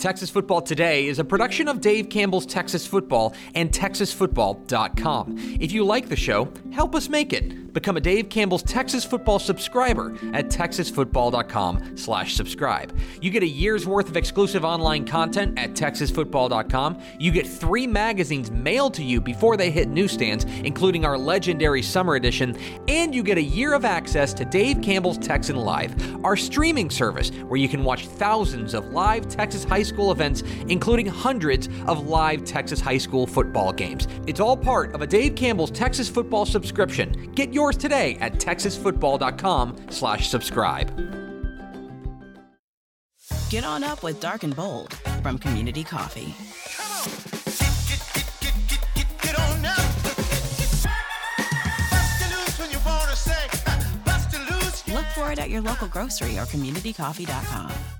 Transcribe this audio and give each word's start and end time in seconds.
Texas 0.00 0.30
Football 0.30 0.62
Today 0.62 1.08
is 1.08 1.18
a 1.18 1.24
production 1.24 1.68
of 1.68 1.82
Dave 1.82 2.08
Campbell's 2.08 2.46
Texas 2.46 2.86
Football 2.86 3.34
and 3.54 3.70
TexasFootball.com. 3.70 5.36
If 5.60 5.72
you 5.72 5.84
like 5.84 6.08
the 6.08 6.16
show, 6.16 6.50
help 6.72 6.94
us 6.94 7.10
make 7.10 7.34
it. 7.34 7.74
Become 7.74 7.98
a 7.98 8.00
Dave 8.00 8.30
Campbell's 8.30 8.62
Texas 8.62 9.04
Football 9.04 9.38
subscriber 9.38 10.16
at 10.32 10.46
TexasFootball.com 10.46 11.96
slash 11.96 12.34
subscribe. 12.34 12.98
You 13.20 13.30
get 13.30 13.42
a 13.42 13.46
year's 13.46 13.86
worth 13.86 14.08
of 14.08 14.16
exclusive 14.16 14.64
online 14.64 15.04
content 15.04 15.58
at 15.58 15.74
TexasFootball.com. 15.74 16.98
You 17.18 17.30
get 17.30 17.46
three 17.46 17.86
magazines 17.86 18.50
mailed 18.50 18.94
to 18.94 19.04
you 19.04 19.20
before 19.20 19.56
they 19.56 19.70
hit 19.70 19.88
newsstands, 19.88 20.44
including 20.64 21.04
our 21.04 21.18
legendary 21.18 21.82
summer 21.82 22.14
edition, 22.14 22.58
and 22.88 23.14
you 23.14 23.22
get 23.22 23.38
a 23.38 23.42
year 23.42 23.74
of 23.74 23.84
access 23.84 24.32
to 24.34 24.44
Dave 24.46 24.80
Campbell's 24.82 25.18
Texan 25.18 25.56
Live, 25.56 25.94
our 26.24 26.36
streaming 26.36 26.88
service 26.90 27.30
where 27.46 27.60
you 27.60 27.68
can 27.68 27.84
watch 27.84 28.06
thousands 28.06 28.74
of 28.74 28.86
live 28.92 29.28
Texas 29.28 29.62
high 29.62 29.82
school 29.82 29.89
events, 30.10 30.42
including 30.68 31.06
hundreds 31.06 31.68
of 31.86 32.06
live 32.06 32.44
Texas 32.44 32.80
high 32.80 32.98
school 32.98 33.26
football 33.26 33.72
games. 33.72 34.06
It's 34.26 34.40
all 34.40 34.56
part 34.56 34.94
of 34.94 35.02
a 35.02 35.06
Dave 35.06 35.34
Campbell's 35.34 35.70
Texas 35.70 36.08
Football 36.08 36.46
subscription. 36.46 37.32
Get 37.34 37.52
yours 37.52 37.76
today 37.76 38.16
at 38.20 38.34
texasfootball.com 38.34 39.76
slash 39.90 40.28
subscribe. 40.28 40.90
Get 43.50 43.64
on 43.64 43.82
up 43.82 44.02
with 44.02 44.20
Dark 44.20 44.44
and 44.44 44.54
Bold 44.54 44.94
from 45.22 45.38
Community 45.38 45.82
Coffee. 45.82 46.34
Look 54.92 55.06
for 55.14 55.32
it 55.32 55.38
at 55.38 55.50
your 55.50 55.60
local 55.62 55.88
grocery 55.88 56.38
or 56.38 56.44
communitycoffee.com. 56.46 57.99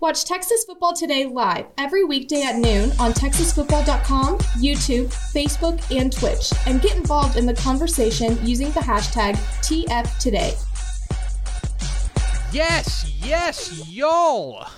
Watch 0.00 0.24
Texas 0.24 0.64
Football 0.64 0.92
Today 0.92 1.26
live 1.26 1.66
every 1.76 2.04
weekday 2.04 2.42
at 2.42 2.54
noon 2.54 2.92
on 3.00 3.12
TexasFootball.com, 3.12 4.38
YouTube, 4.60 5.06
Facebook, 5.32 5.82
and 5.90 6.12
Twitch, 6.12 6.52
and 6.68 6.80
get 6.80 6.96
involved 6.96 7.36
in 7.36 7.46
the 7.46 7.54
conversation 7.54 8.38
using 8.46 8.68
the 8.70 8.80
hashtag 8.80 9.34
TFToday. 9.60 10.54
Yes, 12.52 13.12
yes, 13.24 13.88
y'all. 13.88 14.68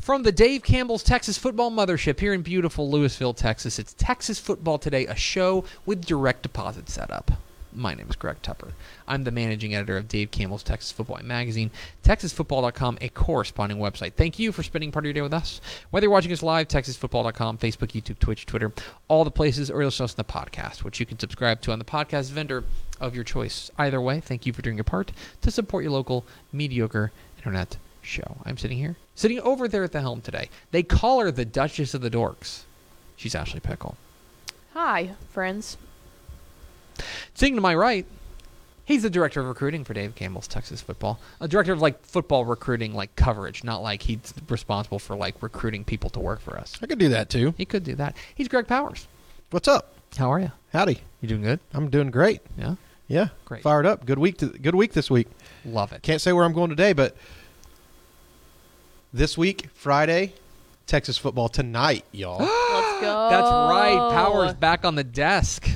From 0.00 0.22
the 0.22 0.32
Dave 0.32 0.62
Campbell's 0.62 1.02
Texas 1.02 1.36
Football 1.36 1.70
Mothership 1.70 2.18
here 2.18 2.32
in 2.32 2.40
beautiful 2.40 2.90
Lewisville, 2.90 3.36
Texas, 3.36 3.78
it's 3.78 3.92
Texas 3.98 4.38
Football 4.38 4.78
Today, 4.78 5.06
a 5.06 5.14
show 5.14 5.66
with 5.84 6.06
direct 6.06 6.42
deposit 6.42 6.88
setup. 6.88 7.30
My 7.72 7.94
name 7.94 8.06
is 8.08 8.16
Greg 8.16 8.42
Tepper. 8.42 8.72
I'm 9.06 9.24
the 9.24 9.30
managing 9.30 9.74
editor 9.74 9.96
of 9.96 10.08
Dave 10.08 10.30
Campbell's 10.30 10.62
Texas 10.62 10.90
Football 10.90 11.20
Magazine, 11.22 11.70
TexasFootball.com, 12.02 12.98
a 13.00 13.08
corresponding 13.10 13.78
website. 13.78 14.14
Thank 14.14 14.38
you 14.38 14.50
for 14.50 14.62
spending 14.62 14.90
part 14.90 15.04
of 15.04 15.06
your 15.06 15.14
day 15.14 15.20
with 15.20 15.32
us. 15.32 15.60
Whether 15.90 16.04
you're 16.04 16.12
watching 16.12 16.32
us 16.32 16.42
live, 16.42 16.68
TexasFootball.com, 16.68 17.58
Facebook, 17.58 17.92
YouTube, 17.92 18.18
Twitch, 18.18 18.46
Twitter, 18.46 18.72
all 19.08 19.24
the 19.24 19.30
places, 19.30 19.70
or 19.70 19.80
you'll 19.80 19.86
listen 19.86 20.08
to 20.08 20.16
the 20.16 20.24
podcast, 20.24 20.82
which 20.82 20.98
you 20.98 21.06
can 21.06 21.18
subscribe 21.18 21.60
to 21.62 21.72
on 21.72 21.78
the 21.78 21.84
podcast 21.84 22.30
vendor 22.30 22.64
of 23.00 23.14
your 23.14 23.24
choice. 23.24 23.70
Either 23.78 24.00
way, 24.00 24.20
thank 24.20 24.46
you 24.46 24.52
for 24.52 24.62
doing 24.62 24.76
your 24.76 24.84
part 24.84 25.12
to 25.42 25.50
support 25.50 25.84
your 25.84 25.92
local 25.92 26.24
mediocre 26.52 27.12
internet 27.38 27.76
show. 28.02 28.38
I'm 28.44 28.58
sitting 28.58 28.78
here, 28.78 28.96
sitting 29.14 29.40
over 29.40 29.68
there 29.68 29.84
at 29.84 29.92
the 29.92 30.00
helm 30.00 30.20
today. 30.20 30.48
They 30.70 30.82
call 30.82 31.20
her 31.20 31.30
the 31.30 31.44
Duchess 31.44 31.94
of 31.94 32.00
the 32.00 32.10
Dorks. 32.10 32.62
She's 33.16 33.34
Ashley 33.34 33.60
Pickle. 33.60 33.96
Hi, 34.72 35.10
friends. 35.30 35.76
Sitting 37.34 37.54
to 37.54 37.60
my 37.60 37.74
right, 37.74 38.06
he's 38.84 39.02
the 39.02 39.10
director 39.10 39.40
of 39.40 39.46
recruiting 39.46 39.84
for 39.84 39.94
Dave 39.94 40.14
Campbell's 40.14 40.48
Texas 40.48 40.80
Football. 40.80 41.20
A 41.40 41.48
director 41.48 41.72
of 41.72 41.80
like 41.80 42.04
football 42.04 42.44
recruiting, 42.44 42.94
like 42.94 43.14
coverage, 43.16 43.64
not 43.64 43.82
like 43.82 44.02
he's 44.02 44.34
responsible 44.48 44.98
for 44.98 45.16
like 45.16 45.42
recruiting 45.42 45.84
people 45.84 46.10
to 46.10 46.20
work 46.20 46.40
for 46.40 46.58
us. 46.58 46.78
I 46.82 46.86
could 46.86 46.98
do 46.98 47.08
that 47.10 47.30
too. 47.30 47.54
He 47.56 47.64
could 47.64 47.84
do 47.84 47.94
that. 47.96 48.16
He's 48.34 48.48
Greg 48.48 48.66
Powers. 48.66 49.06
What's 49.50 49.68
up? 49.68 49.94
How 50.16 50.32
are 50.32 50.40
you? 50.40 50.52
Howdy. 50.72 51.00
You 51.20 51.28
doing 51.28 51.42
good? 51.42 51.60
I'm 51.72 51.90
doing 51.90 52.10
great. 52.10 52.40
Yeah. 52.58 52.76
Yeah. 53.08 53.28
Great. 53.44 53.62
Fired 53.62 53.86
up. 53.86 54.06
Good 54.06 54.18
week. 54.18 54.38
To, 54.38 54.46
good 54.46 54.74
week 54.74 54.92
this 54.92 55.10
week. 55.10 55.28
Love 55.64 55.92
it. 55.92 56.02
Can't 56.02 56.20
say 56.20 56.32
where 56.32 56.44
I'm 56.44 56.52
going 56.52 56.70
today, 56.70 56.92
but 56.92 57.16
this 59.12 59.36
week, 59.36 59.68
Friday, 59.74 60.32
Texas 60.86 61.18
football 61.18 61.48
tonight, 61.48 62.04
y'all. 62.12 62.38
Let's 62.40 63.00
go. 63.00 63.28
That's 63.30 63.50
right. 63.50 64.10
Powers 64.12 64.54
back 64.54 64.84
on 64.84 64.94
the 64.94 65.04
desk. 65.04 65.68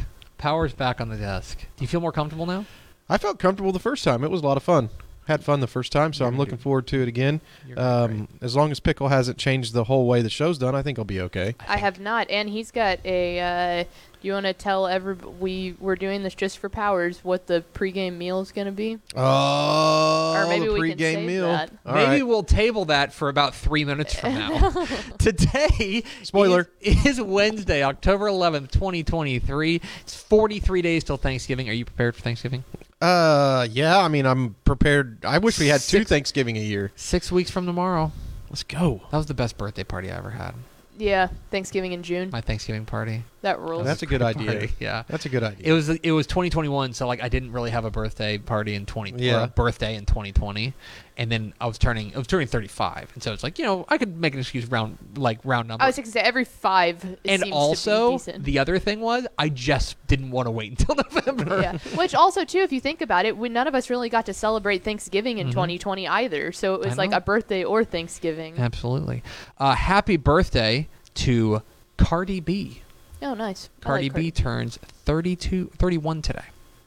Powers 0.45 0.75
back 0.75 1.01
on 1.01 1.09
the 1.09 1.17
desk. 1.17 1.61
Do 1.75 1.83
you 1.83 1.89
feel 1.89 2.03
more 2.03 2.13
comfortable 2.13 2.45
now? 2.45 2.67
I 3.09 3.17
felt 3.17 3.39
comfortable 3.39 3.73
the 3.73 3.79
first 3.79 4.05
time. 4.05 4.23
It 4.23 4.31
was 4.31 4.43
a 4.43 4.47
lot 4.47 4.59
of 4.59 4.63
fun. 4.63 4.91
Had 5.27 5.43
fun 5.43 5.61
the 5.61 5.67
first 5.67 5.91
time, 5.91 6.13
so 6.13 6.27
I'm 6.27 6.37
looking 6.37 6.59
forward 6.59 6.87
to 6.89 7.01
it 7.01 7.09
again. 7.09 7.41
You're 7.67 7.81
Um, 7.81 8.29
as 8.43 8.55
long 8.55 8.71
as 8.71 8.79
Pickle 8.79 9.09
hasn't 9.09 9.39
changed 9.39 9.73
the 9.73 9.85
whole 9.85 10.07
way 10.07 10.21
the 10.21 10.29
show's 10.29 10.59
done, 10.59 10.75
I 10.75 10.83
think 10.83 10.99
I'll 10.99 11.05
be 11.07 11.21
okay. 11.23 11.55
I 11.67 11.79
have 11.79 11.99
not, 11.99 12.29
and 12.31 12.49
he's 12.51 12.71
got 12.71 12.99
a. 13.07 13.41
Uh, 13.41 13.85
do 14.21 14.29
you 14.29 14.33
want 14.35 14.47
to 14.47 14.53
tell 14.55 14.87
every 14.87 15.15
we 15.15 15.77
we're 15.81 15.97
doing 15.97 16.23
this 16.23 16.35
just 16.35 16.59
for 16.59 16.69
Powers 16.71 17.21
what 17.23 17.47
the 17.47 17.63
pregame 17.75 18.17
meal 18.17 18.41
is 18.41 18.53
going 18.53 18.67
to 18.67 18.73
be? 18.73 18.99
Oh, 19.17 20.33
Or 20.35 20.47
maybe 20.49 20.67
the 20.67 20.73
we 20.73 20.89
can 20.91 20.99
save 20.99 21.27
meal. 21.27 21.47
that. 21.47 21.71
All 21.85 21.95
Maybe 21.95 22.07
right. 22.11 22.23
we'll 22.27 22.43
table 22.43 22.87
that 22.87 23.13
for 23.13 23.29
about 23.29 23.55
three 23.55 23.85
minutes 23.85 24.15
from 24.19 24.35
now. 24.35 24.71
Today, 25.19 26.03
Spoiler. 26.23 26.71
is, 26.81 27.05
is 27.07 27.21
Wednesday, 27.21 27.83
October 27.83 28.27
11th, 28.27 28.71
2023. 28.73 29.81
It's 30.01 30.15
43 30.15 30.83
days 30.83 31.05
till 31.05 31.17
Thanksgiving. 31.19 31.69
Are 31.69 31.73
you 31.73 31.85
prepared 31.85 32.15
for 32.15 32.23
Thanksgiving? 32.23 32.65
Uh, 33.05 33.67
yeah. 33.71 33.99
I 33.99 34.09
mean, 34.09 34.27
I'm 34.27 34.55
prepared. 34.65 35.25
I 35.25 35.39
wish 35.39 35.59
we 35.59 35.69
had 35.69 35.81
two 35.81 35.99
Six- 35.99 36.09
Thanksgiving 36.09 36.57
a 36.57 36.61
year. 36.61 36.91
Six 36.97 37.31
weeks 37.31 37.51
from 37.51 37.67
tomorrow. 37.67 38.13
Let's 38.51 38.63
go. 38.63 39.03
That 39.11 39.17
was 39.19 39.27
the 39.27 39.35
best 39.35 39.59
birthday 39.59 39.85
party 39.85 40.11
I 40.11 40.17
ever 40.17 40.31
had. 40.31 40.55
Yeah, 40.97 41.29
Thanksgiving 41.51 41.93
in 41.93 42.03
June. 42.03 42.31
My 42.33 42.41
Thanksgiving 42.41 42.85
party. 42.87 43.25
That 43.45 43.61
rules. 43.61 43.85
That's 43.85 44.03
a 44.03 44.07
good 44.07 44.23
idea. 44.23 44.51
Party, 44.53 44.71
Yeah. 44.81 45.05
That's 45.07 45.27
a 45.27 45.29
good 45.29 45.43
idea. 45.43 45.67
It 45.69 45.73
was 45.73 45.89
it 45.89 46.11
was 46.13 46.27
2021, 46.27 46.93
so 46.95 47.07
like 47.07 47.23
I 47.23 47.29
didn't 47.29 47.53
really 47.53 47.71
have 47.71 47.85
a 47.85 47.91
birthday 47.91 48.39
party 48.39 48.75
in 48.75 48.87
20 48.87 49.23
Yeah. 49.23 49.41
or 49.41 49.45
a 49.45 49.47
birthday 49.49 49.95
in 49.97 50.07
2020, 50.07 50.73
and 51.19 51.31
then 51.31 51.53
I 51.61 51.67
was 51.67 51.77
turning 51.79 52.15
I 52.15 52.19
was 52.19 52.27
turning 52.27 52.47
35, 52.49 53.11
and 53.15 53.23
so 53.23 53.33
it's 53.33 53.43
like 53.43 53.59
you 53.59 53.65
know 53.65 53.85
I 53.89 53.99
could 53.99 54.17
make 54.19 54.33
an 54.35 54.41
excuse 54.41 54.67
round 54.67 54.97
like 55.17 55.39
round 55.45 55.69
number. 55.69 55.85
I 55.85 55.89
was 55.89 55.97
going 55.97 56.07
to 56.07 56.11
say 56.11 56.21
every 56.21 56.45
five. 56.45 57.05
and 57.05 57.43
seems 57.43 57.43
to 57.45 57.51
also 57.51 58.11
be 58.13 58.17
decent. 58.17 58.45
the 58.45 58.59
other 58.59 58.79
thing 58.79 59.01
was 59.01 59.27
I 59.39 59.51
just 59.51 59.97
didn't 60.07 60.31
want 60.31 60.47
to 60.47 60.51
wait 60.51 60.71
until 60.71 60.95
November. 61.13 61.61
yeah. 61.61 61.79
Which 61.97 62.15
also 62.15 62.45
too, 62.45 62.61
if 62.61 62.73
you 62.73 62.81
think 62.81 63.03
about 63.03 63.27
it, 63.27 63.37
we 63.37 63.49
none 63.51 63.67
of 63.67 63.75
us 63.75 63.91
really 63.91 64.09
got 64.09 64.27
to 64.27 64.33
celebrate 64.35 64.83
Thanksgiving 64.85 65.39
in 65.39 65.49
Mhm. 65.49 65.53
2020 65.53 66.09
either. 66.09 66.51
So 66.53 66.75
it 66.75 66.81
was 66.81 66.97
like 66.97 67.13
a 67.13 67.21
birthday 67.21 67.63
or 67.63 67.85
Thanksgiving. 67.85 68.55
Absolutely. 68.59 69.23
Uh, 69.59 69.75
happy 69.75 70.17
birthday 70.17 70.89
to 71.15 71.63
Cardi 71.97 72.41
B. 72.41 72.81
Oh, 73.25 73.33
nice. 73.33 73.71
I 73.81 73.85
Cardi 73.85 74.11
like 74.11 74.17
B 74.17 74.31
turns 74.31 74.77
32, 74.77 75.71
31 75.79 76.21
today. 76.21 76.45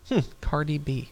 Hmm. 0.07 0.19
Cardi 0.39 0.78
B. 0.78 1.10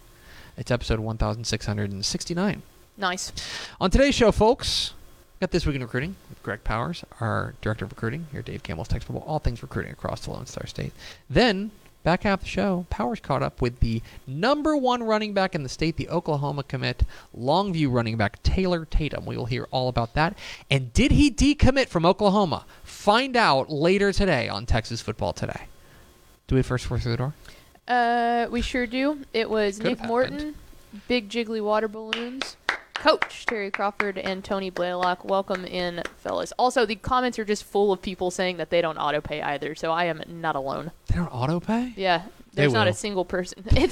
It's 0.56 0.70
episode 0.70 1.00
1669. 1.00 2.62
Nice. 2.96 3.34
On 3.82 3.90
today's 3.90 4.14
show, 4.14 4.32
folks, 4.32 4.94
got 5.42 5.50
This 5.50 5.66
Week 5.66 5.76
in 5.76 5.82
Recruiting 5.82 6.16
with 6.30 6.42
Greg 6.44 6.64
Powers, 6.64 7.04
our 7.20 7.56
Director 7.60 7.86
of 7.86 7.92
Recruiting 7.92 8.28
here 8.32 8.42
at 8.42 8.46
Dave 8.46 8.62
Campbell's 8.62 8.88
Texas 8.88 9.08
Football, 9.08 9.28
all 9.28 9.40
things 9.40 9.64
recruiting 9.64 9.92
across 9.92 10.22
the 10.22 10.32
Lone 10.32 10.46
Star 10.46 10.68
State. 10.68 10.94
Then, 11.28 11.72
back 12.06 12.24
half 12.24 12.40
the 12.40 12.46
show, 12.48 12.86
Powers 12.90 13.20
caught 13.20 13.44
up 13.44 13.62
with 13.62 13.82
the 13.82 14.02
number 14.26 14.78
one 14.78 15.04
running 15.04 15.34
back 15.34 15.54
in 15.54 15.64
the 15.64 15.70
state, 15.70 15.98
the 15.98 16.08
Oklahoma 16.08 16.64
commit, 16.64 17.04
Longview 17.38 17.92
running 17.92 18.16
back 18.16 18.42
Taylor 18.44 18.86
Tatum. 18.86 19.26
We 19.26 19.36
will 19.36 19.48
hear 19.48 19.68
all 19.72 19.90
about 19.90 20.14
that. 20.14 20.38
And 20.72 20.94
did 20.94 21.12
he 21.12 21.30
decommit 21.30 21.90
from 21.90 22.06
Oklahoma? 22.06 22.66
Find 22.84 23.36
out 23.36 23.70
later 23.70 24.14
today 24.14 24.48
on 24.48 24.66
Texas 24.66 25.02
Football 25.02 25.34
Today. 25.34 25.68
Do 26.48 26.56
we 26.56 26.62
first 26.62 26.86
four 26.86 27.00
through 27.00 27.12
the 27.12 27.18
door? 27.18 27.34
Uh, 27.88 28.48
we 28.50 28.62
sure 28.62 28.88
do. 28.88 29.20
It 29.34 29.50
was 29.50 29.80
Could've 29.80 30.00
Nick 30.00 30.08
Morton. 30.08 30.56
Big 31.08 31.30
Jiggly 31.30 31.62
Water 31.62 31.88
Balloons, 31.88 32.56
Coach 32.96 33.46
Terry 33.46 33.70
Crawford, 33.70 34.18
and 34.18 34.44
Tony 34.44 34.70
Blaylock. 34.70 35.24
Welcome 35.24 35.66
in, 35.66 36.02
fellas. 36.18 36.52
Also, 36.58 36.86
the 36.86 36.96
comments 36.96 37.38
are 37.38 37.46
just 37.46 37.64
full 37.64 37.92
of 37.92 38.02
people 38.02 38.32
saying 38.32 38.58
that 38.58 38.70
they 38.72 38.82
don't 38.82 38.98
auto 38.98 39.22
pay 39.22 39.42
either, 39.42 39.76
so 39.76 39.92
I 39.92 40.06
am 40.06 40.24
not 40.28 40.56
alone. 40.56 40.92
They 41.08 41.16
don't 41.16 41.28
auto 41.28 41.60
pay? 41.60 41.94
Yeah. 41.96 42.24
There's 42.54 42.74
not 42.74 42.88
a 42.88 42.94
single 42.94 43.26
person. 43.26 43.64
It, 43.78 43.92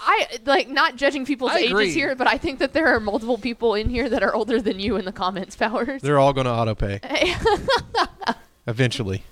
I 0.00 0.26
like 0.44 0.68
not 0.68 0.96
judging 0.96 1.24
people's 1.24 1.52
I 1.52 1.60
agree. 1.60 1.84
ages 1.84 1.94
here, 1.94 2.14
but 2.14 2.26
I 2.26 2.36
think 2.36 2.58
that 2.58 2.74
there 2.74 2.88
are 2.88 3.00
multiple 3.00 3.38
people 3.38 3.74
in 3.74 3.88
here 3.88 4.06
that 4.10 4.22
are 4.22 4.34
older 4.34 4.60
than 4.60 4.78
you 4.78 4.96
in 4.96 5.06
the 5.06 5.12
comments, 5.12 5.56
Powers. 5.62 6.02
They're 6.02 6.18
all 6.18 6.34
going 6.34 6.44
to 6.44 6.52
auto 6.52 6.74
pay 6.74 7.00
eventually. 8.66 9.24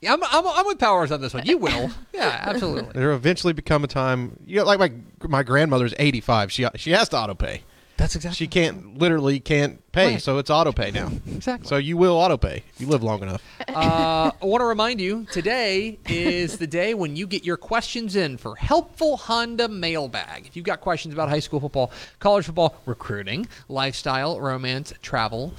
Yeah, 0.00 0.12
I'm, 0.12 0.22
I'm, 0.24 0.46
I'm 0.46 0.66
with 0.66 0.78
Powers 0.78 1.10
on 1.10 1.20
this 1.20 1.32
one. 1.32 1.46
You 1.46 1.58
will. 1.58 1.90
yeah, 2.12 2.40
absolutely. 2.46 2.92
There'll 2.92 3.16
eventually 3.16 3.52
become 3.52 3.82
a 3.84 3.88
time. 3.88 4.38
You 4.46 4.56
know, 4.58 4.64
like 4.64 4.78
my 4.78 4.92
my 5.28 5.42
grandmother's 5.42 5.94
85. 5.98 6.52
She 6.52 6.66
she 6.76 6.90
has 6.92 7.08
to 7.10 7.16
auto 7.18 7.34
pay. 7.34 7.62
That's 7.98 8.14
exactly. 8.14 8.36
She 8.36 8.46
can't 8.46 8.98
literally 8.98 9.40
can't 9.40 9.80
pay, 9.92 10.12
Right. 10.12 10.22
so 10.22 10.36
it's 10.36 10.50
auto 10.50 10.70
pay 10.70 10.90
now. 10.90 11.10
Exactly. 11.26 11.66
So 11.66 11.76
you 11.78 11.96
will 11.96 12.12
auto 12.14 12.36
pay 12.36 12.62
if 12.74 12.78
you 12.78 12.86
live 12.88 13.02
long 13.02 13.22
enough. 13.22 13.42
uh, 13.74 14.30
I 14.42 14.44
want 14.44 14.60
to 14.60 14.66
remind 14.66 15.00
you 15.00 15.24
today 15.32 15.98
is 16.06 16.58
the 16.58 16.66
day 16.66 16.92
when 16.92 17.16
you 17.16 17.26
get 17.26 17.42
your 17.46 17.56
questions 17.56 18.14
in 18.14 18.36
for 18.36 18.54
Helpful 18.54 19.16
Honda 19.16 19.66
Mailbag. 19.68 20.46
If 20.46 20.56
you've 20.56 20.66
got 20.66 20.82
questions 20.82 21.14
about 21.14 21.30
high 21.30 21.38
school 21.40 21.58
football, 21.58 21.90
college 22.18 22.44
football, 22.44 22.76
recruiting, 22.84 23.48
lifestyle, 23.70 24.38
romance, 24.42 24.92
travel, 25.00 25.54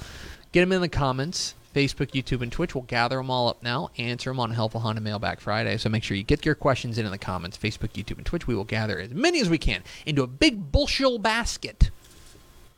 get 0.52 0.60
them 0.60 0.70
in 0.70 0.80
the 0.80 0.88
comments. 0.88 1.54
Facebook, 1.78 2.10
YouTube, 2.10 2.42
and 2.42 2.50
Twitch. 2.50 2.74
We'll 2.74 2.82
gather 2.82 3.18
them 3.18 3.30
all 3.30 3.48
up 3.48 3.62
now, 3.62 3.90
answer 3.98 4.30
them 4.30 4.40
on 4.40 4.50
Helpful 4.50 4.80
Honda 4.80 5.00
Mailbag 5.00 5.38
Friday. 5.38 5.76
So 5.76 5.88
make 5.88 6.02
sure 6.02 6.16
you 6.16 6.24
get 6.24 6.44
your 6.44 6.56
questions 6.56 6.98
in 6.98 7.06
in 7.06 7.12
the 7.12 7.18
comments. 7.18 7.56
Facebook, 7.56 7.90
YouTube, 7.90 8.16
and 8.16 8.26
Twitch. 8.26 8.48
We 8.48 8.56
will 8.56 8.64
gather 8.64 8.98
as 8.98 9.10
many 9.10 9.40
as 9.40 9.48
we 9.48 9.58
can 9.58 9.84
into 10.04 10.24
a 10.24 10.26
big 10.26 10.72
bushel 10.72 11.20
basket. 11.20 11.92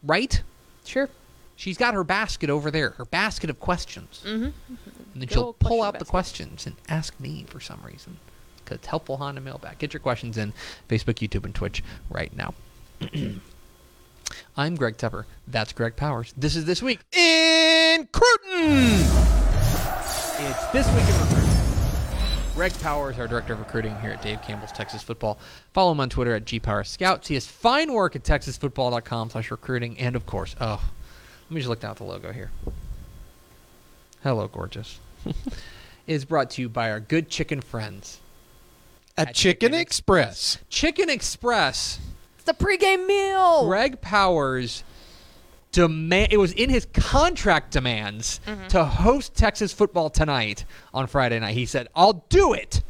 Right? 0.02 0.42
Sure. 0.84 1.08
She's 1.56 1.78
got 1.78 1.94
her 1.94 2.04
basket 2.04 2.50
over 2.50 2.70
there, 2.70 2.90
her 2.90 3.06
basket 3.06 3.48
of 3.48 3.58
questions. 3.58 4.22
Mm-hmm. 4.26 4.44
And 4.44 4.52
then 5.14 5.20
Good 5.20 5.32
she'll 5.32 5.54
pull 5.54 5.82
out 5.82 5.98
the 5.98 6.04
questions 6.04 6.66
and 6.66 6.76
ask 6.86 7.18
me 7.18 7.46
for 7.48 7.58
some 7.58 7.80
reason. 7.82 8.18
Because 8.58 8.76
it's 8.76 8.86
helpful 8.86 9.16
Honda 9.16 9.40
mailbag. 9.40 9.78
Get 9.78 9.94
your 9.94 10.00
questions 10.00 10.36
in 10.36 10.52
Facebook, 10.90 11.26
YouTube, 11.26 11.46
and 11.46 11.54
Twitch 11.54 11.82
right 12.10 12.36
now. 12.36 12.52
I'm 14.56 14.76
Greg 14.76 14.96
Tepper. 14.96 15.24
That's 15.46 15.72
Greg 15.72 15.96
Powers. 15.96 16.32
This 16.36 16.56
is 16.56 16.64
This 16.64 16.82
Week. 16.82 17.00
In 17.12 18.08
Cruton. 18.12 19.00
It's 20.42 20.66
This 20.72 20.86
Week 20.94 21.04
in 21.08 21.20
Recruiting. 21.20 21.50
Greg 22.54 22.72
Powers, 22.80 23.18
our 23.18 23.26
Director 23.26 23.54
of 23.54 23.60
Recruiting 23.60 23.98
here 24.00 24.10
at 24.10 24.22
Dave 24.22 24.42
Campbell's 24.42 24.72
Texas 24.72 25.02
Football. 25.02 25.38
Follow 25.72 25.92
him 25.92 26.00
on 26.00 26.10
Twitter 26.10 26.34
at 26.34 26.44
GPowersScout. 26.44 27.24
See 27.24 27.34
his 27.34 27.46
fine 27.46 27.92
work 27.92 28.16
at 28.16 28.22
TexasFootball.com 28.22 29.30
slash 29.30 29.50
recruiting. 29.50 29.98
And, 29.98 30.14
of 30.14 30.26
course, 30.26 30.54
oh, 30.60 30.82
let 31.48 31.54
me 31.54 31.60
just 31.60 31.68
look 31.68 31.80
down 31.80 31.92
at 31.92 31.96
the 31.96 32.04
logo 32.04 32.32
here. 32.32 32.50
Hello, 34.22 34.46
gorgeous. 34.46 34.98
is 36.06 36.24
brought 36.24 36.50
to 36.50 36.62
you 36.62 36.68
by 36.68 36.90
our 36.90 37.00
good 37.00 37.28
chicken 37.28 37.60
friends. 37.60 38.20
At 39.16 39.28
At 39.28 39.34
Chicken 39.34 39.70
Chicken 39.70 39.80
Express. 39.80 40.58
Chicken 40.68 41.08
Express. 41.08 41.98
It's 42.40 42.46
the 42.58 42.64
pregame 42.64 43.06
meal. 43.06 43.66
Greg 43.66 44.00
Powers 44.00 44.82
demand 45.72 46.32
it 46.32 46.38
was 46.38 46.52
in 46.52 46.70
his 46.70 46.86
contract 46.92 47.70
demands 47.70 48.40
Mm-hmm. 48.46 48.68
to 48.68 48.84
host 48.84 49.34
Texas 49.34 49.72
football 49.72 50.08
tonight 50.10 50.64
on 50.94 51.06
Friday 51.06 51.38
night. 51.38 51.54
He 51.54 51.66
said, 51.66 51.88
"I'll 51.94 52.24
do 52.30 52.54
it 52.54 52.82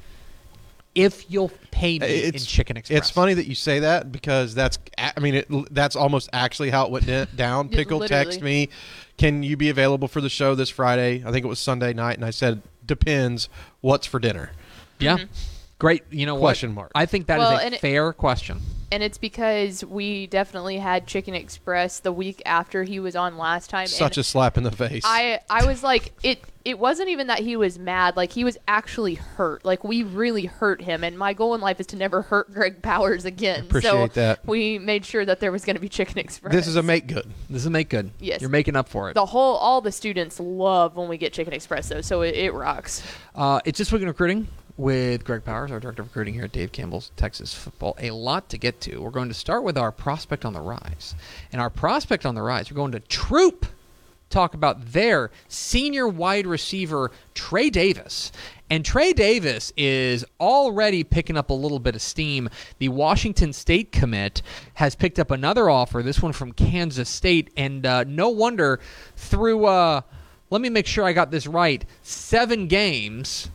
if 0.95 1.29
you'll 1.31 1.51
pay 1.73 1.99
me 1.99 2.25
in 2.25 2.33
Chicken 2.35 2.77
Express." 2.77 2.97
It's 2.99 3.11
funny 3.11 3.35
that 3.35 3.47
you 3.47 3.55
say 3.57 3.81
that 3.81 4.13
because 4.13 4.55
that's 4.55 4.79
I 4.97 5.19
mean 5.19 5.35
it, 5.35 5.49
that's 5.75 5.97
almost 5.97 6.31
actually 6.33 6.71
how 6.71 6.85
it 6.87 6.91
went 6.93 7.07
down. 7.37 7.69
Pickle 7.71 8.01
text 8.07 8.35
literally. 8.41 8.67
me, 8.67 8.69
"Can 9.19 9.43
you 9.43 9.57
be 9.57 9.69
available 9.69 10.07
for 10.09 10.21
the 10.21 10.31
show 10.31 10.55
this 10.55 10.71
Friday?" 10.71 11.25
I 11.27 11.33
think 11.33 11.45
it 11.45 11.49
was 11.49 11.59
Sunday 11.59 11.93
night, 11.93 12.17
and 12.17 12.25
I 12.25 12.31
said, 12.31 12.63
"Depends. 12.87 13.49
What's 13.81 14.07
for 14.07 14.21
dinner?" 14.21 14.53
Yeah. 15.01 15.19
Great. 15.81 16.05
You 16.11 16.27
know 16.27 16.37
Question 16.39 16.71
what? 16.71 16.83
mark. 16.83 16.93
I 16.95 17.07
think 17.07 17.27
that 17.27 17.37
is 17.37 17.41
Well, 17.41 17.59
a 17.59 17.63
and 17.63 17.75
it- 17.75 17.81
fair 17.81 18.13
question. 18.13 18.61
And 18.93 19.05
it's 19.05 19.19
because 19.19 19.85
we 19.85 20.27
definitely 20.27 20.79
had 20.79 21.07
Chicken 21.07 21.33
Express 21.33 22.01
the 22.01 22.11
week 22.11 22.43
after 22.45 22.83
he 22.83 22.99
was 22.99 23.15
on 23.15 23.39
last 23.39 23.71
time. 23.71 23.87
Such 23.87 24.17
and 24.17 24.23
a 24.23 24.25
slap 24.25 24.59
in 24.59 24.65
the 24.65 24.73
face. 24.73 25.05
I 25.07 25.39
I 25.49 25.65
was 25.65 25.85
like 25.85 26.13
it 26.25 26.43
it 26.65 26.77
wasn't 26.77 27.09
even 27.09 27.29
that 27.29 27.39
he 27.39 27.57
was 27.57 27.79
mad 27.79 28.17
like 28.17 28.33
he 28.33 28.43
was 28.43 28.59
actually 28.67 29.15
hurt 29.15 29.65
like 29.65 29.85
we 29.85 30.03
really 30.03 30.47
hurt 30.47 30.83
him 30.83 31.05
and 31.05 31.17
my 31.17 31.33
goal 31.35 31.55
in 31.55 31.61
life 31.61 31.79
is 31.79 31.87
to 31.87 31.97
never 31.97 32.21
hurt 32.31 32.53
Greg 32.53 32.83
Powers 32.83 33.25
again 33.25 33.61
so 33.61 33.67
Appreciate 33.69 34.15
that. 34.15 34.45
we 34.47 34.79
made 34.81 35.07
sure 35.07 35.25
that 35.25 35.39
there 35.39 35.53
was 35.53 35.65
going 35.65 35.77
to 35.77 35.81
be 35.81 35.89
Chicken 35.89 36.19
Express 36.19 36.53
this 36.53 36.67
is 36.67 36.75
a 36.75 36.83
make 36.83 37.07
good. 37.07 37.27
This 37.49 37.63
is 37.63 37.67
a 37.67 37.71
make 37.71 37.89
good. 37.91 38.11
Yes. 38.19 38.41
You're 38.41 38.51
making 38.51 38.75
up 38.75 38.89
for 38.89 39.09
it. 39.09 39.15
the 39.15 39.25
whole 39.25 39.55
all 39.57 39.81
the 39.81 39.93
students 39.93 40.41
love 40.41 40.97
when 40.97 41.09
we 41.09 41.17
get 41.17 41.33
Chicken 41.33 41.53
Express 41.53 41.89
though 41.89 42.01
so 42.01 42.23
it, 42.23 42.35
it 42.35 42.53
rocks 42.53 43.05
Uh, 43.37 43.61
it's 43.65 43.79
this 43.79 43.93
week 43.93 44.03
in 44.03 44.09
recruiting 44.09 44.49
with 44.81 45.25
Greg 45.25 45.45
Powers, 45.45 45.71
our 45.71 45.79
director 45.79 46.01
of 46.01 46.09
recruiting 46.09 46.33
here 46.33 46.45
at 46.45 46.53
Dave 46.53 46.73
Campbell's 46.73 47.11
Texas 47.15 47.53
Football. 47.53 47.95
A 47.99 48.13
lot 48.13 48.49
to 48.49 48.57
get 48.57 48.81
to. 48.81 48.99
We're 48.99 49.11
going 49.11 49.29
to 49.29 49.35
start 49.35 49.63
with 49.63 49.77
our 49.77 49.93
prospect 49.93 50.47
on 50.47 50.55
the 50.55 50.61
rise, 50.61 51.15
and 51.53 51.61
our 51.61 51.69
prospect 51.69 52.25
on 52.25 52.35
the 52.35 52.41
rise. 52.41 52.71
We're 52.71 52.77
going 52.77 52.93
to 52.93 53.01
Troup 53.01 53.67
talk 54.31 54.55
about 54.55 54.93
their 54.93 55.31
senior 55.49 56.09
wide 56.09 56.47
receiver 56.47 57.11
Trey 57.35 57.69
Davis. 57.69 58.33
And 58.71 58.83
Trey 58.85 59.13
Davis 59.13 59.71
is 59.77 60.25
already 60.39 61.05
picking 61.05 61.37
up 61.37 61.51
a 61.51 61.55
little 61.55 61.81
bit 61.81 61.95
of 61.95 62.01
steam. 62.01 62.49
The 62.79 62.89
Washington 62.89 63.53
State 63.53 63.93
commit 63.93 64.41
has 64.75 64.95
picked 64.95 65.19
up 65.19 65.31
another 65.31 65.69
offer, 65.69 66.03
this 66.03 66.23
one 66.23 66.33
from 66.33 66.53
Kansas 66.53 67.11
State. 67.11 67.51
And 67.57 67.85
uh, 67.85 68.05
no 68.05 68.31
wonder 68.31 68.81
through, 69.17 69.67
uh, 69.67 70.01
let 70.49 70.63
me 70.63 70.71
make 70.71 70.87
sure 70.87 71.05
I 71.05 71.13
got 71.13 71.31
this 71.31 71.47
right, 71.47 71.85
seven 72.03 72.67
games 72.67 73.51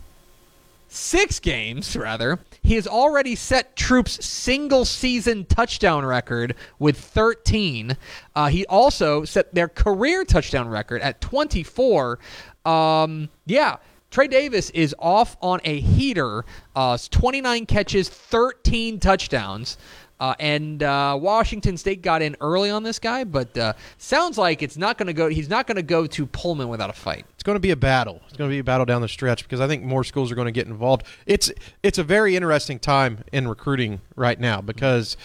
six 0.95 1.39
games, 1.39 1.95
rather, 1.95 2.39
he 2.63 2.75
has 2.75 2.87
already 2.87 3.35
set 3.35 3.75
Troup's 3.75 4.25
single 4.25 4.85
season 4.85 5.45
touchdown 5.45 6.05
record 6.05 6.55
with 6.79 6.97
13. 6.97 7.97
Uh, 8.35 8.47
he 8.47 8.65
also 8.67 9.23
set 9.25 9.53
their 9.53 9.67
career 9.67 10.25
touchdown 10.25 10.67
record 10.67 11.01
at 11.01 11.21
24. 11.21 12.19
Um, 12.65 13.29
yeah. 13.45 13.77
Trey 14.11 14.27
Davis 14.27 14.69
is 14.69 14.95
off 14.97 15.35
on 15.41 15.59
a 15.65 15.81
heater. 15.81 16.45
Uh, 16.73 16.97
29 16.97 17.65
catches, 17.65 18.07
13 18.07 18.99
touchdowns. 18.99 19.77
Uh, 20.19 20.33
and 20.39 20.81
uh, 20.81 21.17
Washington 21.19 21.75
State 21.75 22.01
got 22.01 22.21
in 22.21 22.37
early 22.39 22.69
on 22.69 22.83
this 22.83 22.99
guy, 22.99 23.25
but 23.25 23.57
uh, 23.57 23.73
sounds 23.97 24.37
like 24.37 24.63
it's 24.63 24.77
not 24.77 24.97
going 24.97 25.07
to 25.07 25.13
go. 25.13 25.27
He's 25.27 25.49
not 25.49 25.67
going 25.67 25.75
to 25.75 25.83
go 25.83 26.07
to 26.07 26.25
Pullman 26.25 26.69
without 26.69 26.89
a 26.89 26.93
fight. 26.93 27.25
It's 27.33 27.43
going 27.43 27.57
to 27.57 27.61
be 27.61 27.71
a 27.71 27.75
battle. 27.75 28.21
It's 28.27 28.37
going 28.37 28.49
to 28.49 28.53
be 28.53 28.59
a 28.59 28.63
battle 28.63 28.85
down 28.85 29.01
the 29.01 29.09
stretch 29.09 29.43
because 29.43 29.59
I 29.59 29.67
think 29.67 29.83
more 29.83 30.05
schools 30.05 30.31
are 30.31 30.35
going 30.35 30.45
to 30.45 30.53
get 30.53 30.67
involved. 30.67 31.05
It's 31.25 31.51
it's 31.83 31.97
a 31.97 32.03
very 32.03 32.35
interesting 32.35 32.79
time 32.79 33.25
in 33.33 33.47
recruiting 33.47 33.99
right 34.15 34.39
now 34.39 34.61
because 34.61 35.17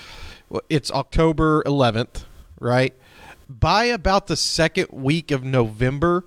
it's 0.68 0.90
October 0.90 1.62
11th, 1.64 2.24
right? 2.58 2.92
By 3.48 3.84
about 3.84 4.26
the 4.26 4.36
second 4.36 4.88
week 4.90 5.30
of 5.30 5.44
November, 5.44 6.24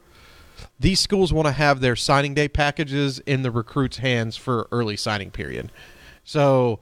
these 0.79 1.01
schools 1.01 1.33
want 1.33 1.47
to 1.47 1.51
have 1.51 1.81
their 1.81 1.95
signing 1.97 2.33
day 2.33 2.47
packages 2.47 3.19
in 3.19 3.41
the 3.41 3.51
recruits' 3.51 3.97
hands 3.97 4.37
for 4.37 4.67
early 4.71 4.95
signing 4.95 5.31
period. 5.31 5.71
So 6.23 6.79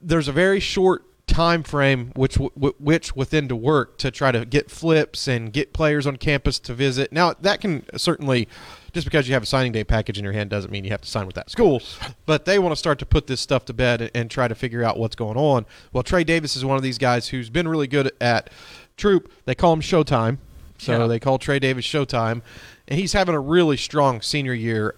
there's 0.00 0.28
a 0.28 0.32
very 0.32 0.60
short 0.60 1.04
time 1.26 1.62
frame 1.62 2.10
which 2.16 2.34
w- 2.34 2.74
which 2.80 3.14
within 3.14 3.46
to 3.46 3.54
work 3.54 3.96
to 3.98 4.10
try 4.10 4.32
to 4.32 4.44
get 4.44 4.68
flips 4.68 5.28
and 5.28 5.52
get 5.52 5.72
players 5.72 6.04
on 6.06 6.16
campus 6.16 6.58
to 6.58 6.74
visit. 6.74 7.12
Now 7.12 7.34
that 7.40 7.60
can 7.60 7.84
certainly 7.96 8.48
just 8.92 9.06
because 9.06 9.28
you 9.28 9.34
have 9.34 9.44
a 9.44 9.46
signing 9.46 9.70
day 9.70 9.84
package 9.84 10.18
in 10.18 10.24
your 10.24 10.32
hand 10.32 10.50
doesn't 10.50 10.72
mean 10.72 10.82
you 10.84 10.90
have 10.90 11.02
to 11.02 11.08
sign 11.08 11.26
with 11.26 11.36
that 11.36 11.48
school, 11.48 11.80
but 12.26 12.46
they 12.46 12.58
want 12.58 12.72
to 12.72 12.76
start 12.76 12.98
to 12.98 13.06
put 13.06 13.28
this 13.28 13.40
stuff 13.40 13.64
to 13.66 13.72
bed 13.72 14.00
and, 14.00 14.10
and 14.12 14.30
try 14.30 14.48
to 14.48 14.54
figure 14.56 14.82
out 14.82 14.98
what's 14.98 15.14
going 15.14 15.36
on. 15.36 15.66
Well, 15.92 16.02
Trey 16.02 16.24
Davis 16.24 16.56
is 16.56 16.64
one 16.64 16.76
of 16.76 16.82
these 16.82 16.98
guys 16.98 17.28
who's 17.28 17.48
been 17.50 17.68
really 17.68 17.86
good 17.86 18.10
at 18.20 18.50
Troup. 18.96 19.30
They 19.44 19.54
call 19.54 19.72
him 19.72 19.80
Showtime. 19.80 20.38
So 20.78 20.98
Yeah. 20.98 21.06
they 21.06 21.20
call 21.20 21.38
Trey 21.38 21.58
Davis 21.60 21.84
Showtime, 21.86 22.40
and 22.90 22.98
he's 22.98 23.12
having 23.12 23.34
a 23.34 23.40
really 23.40 23.76
strong 23.76 24.20
senior 24.20 24.52
year. 24.54 24.94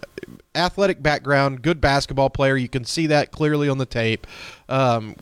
Athletic 0.54 1.02
background, 1.02 1.62
good 1.62 1.80
basketball 1.80 2.30
player. 2.30 2.56
You 2.56 2.68
can 2.68 2.84
see 2.84 3.06
that 3.08 3.30
clearly 3.32 3.68
on 3.68 3.78
the 3.78 3.86
tape. 3.86 4.26
Um, 4.68 5.14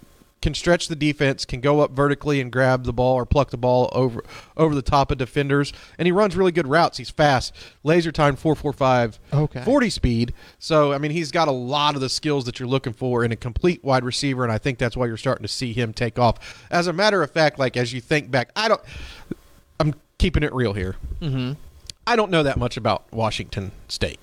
can 0.43 0.55
stretch 0.55 0.89
the 0.89 0.97
defense, 0.97 1.45
can 1.45 1.61
go 1.61 1.81
up 1.81 1.91
vertically 1.91 2.41
and 2.41 2.51
grab 2.51 2.85
the 2.85 2.95
ball 2.95 3.15
or 3.17 3.27
pluck 3.27 3.51
the 3.51 3.59
ball 3.59 3.91
over 3.93 4.25
over 4.57 4.75
the 4.75 4.81
top 4.81 5.11
of 5.11 5.19
defenders, 5.19 5.71
and 5.99 6.07
he 6.07 6.13
runs 6.13 6.35
really 6.35 6.51
good 6.51 6.67
routes. 6.67 6.97
He's 6.97 7.11
fast, 7.11 7.55
laser 7.85 8.11
time 8.11 8.37
4.45, 8.37 9.19
Okay. 9.35 9.63
40 9.63 9.91
speed. 9.91 10.33
So 10.59 10.95
I 10.95 10.99
mean, 10.99 11.11
he's 11.11 11.31
got 11.31 11.49
a 11.49 11.53
lot 11.53 11.95
of 11.95 12.01
the 12.01 12.09
skills 12.09 12.47
that 12.47 12.59
you're 12.59 12.69
looking 12.69 12.95
for 12.95 13.23
in 13.23 13.33
a 13.33 13.37
complete 13.37 13.85
wide 13.85 14.03
receiver, 14.03 14.43
and 14.43 14.51
I 14.51 14.57
think 14.57 14.79
that's 14.79 14.97
why 14.97 15.05
you're 15.07 15.19
starting 15.19 15.43
to 15.43 15.49
see 15.53 15.75
him 15.75 15.93
take 15.93 16.19
off. 16.19 16.67
As 16.71 16.87
a 16.87 16.93
matter 16.95 17.23
of 17.23 17.31
fact, 17.31 17.59
like 17.59 17.77
as 17.77 17.93
you 17.93 18.01
think 18.01 18.31
back, 18.31 18.51
I 18.57 18.69
don't. 18.69 18.81
I'm 19.79 19.95
keeping 20.17 20.43
it 20.43 20.55
real 20.55 20.73
here. 20.73 20.97
Mm-hmm. 21.21 21.53
I 22.11 22.17
don't 22.17 22.33
know 22.33 22.43
that 22.43 22.59
much 22.59 22.77
about 22.77 23.05
Washington 23.13 23.71
State. 23.87 24.19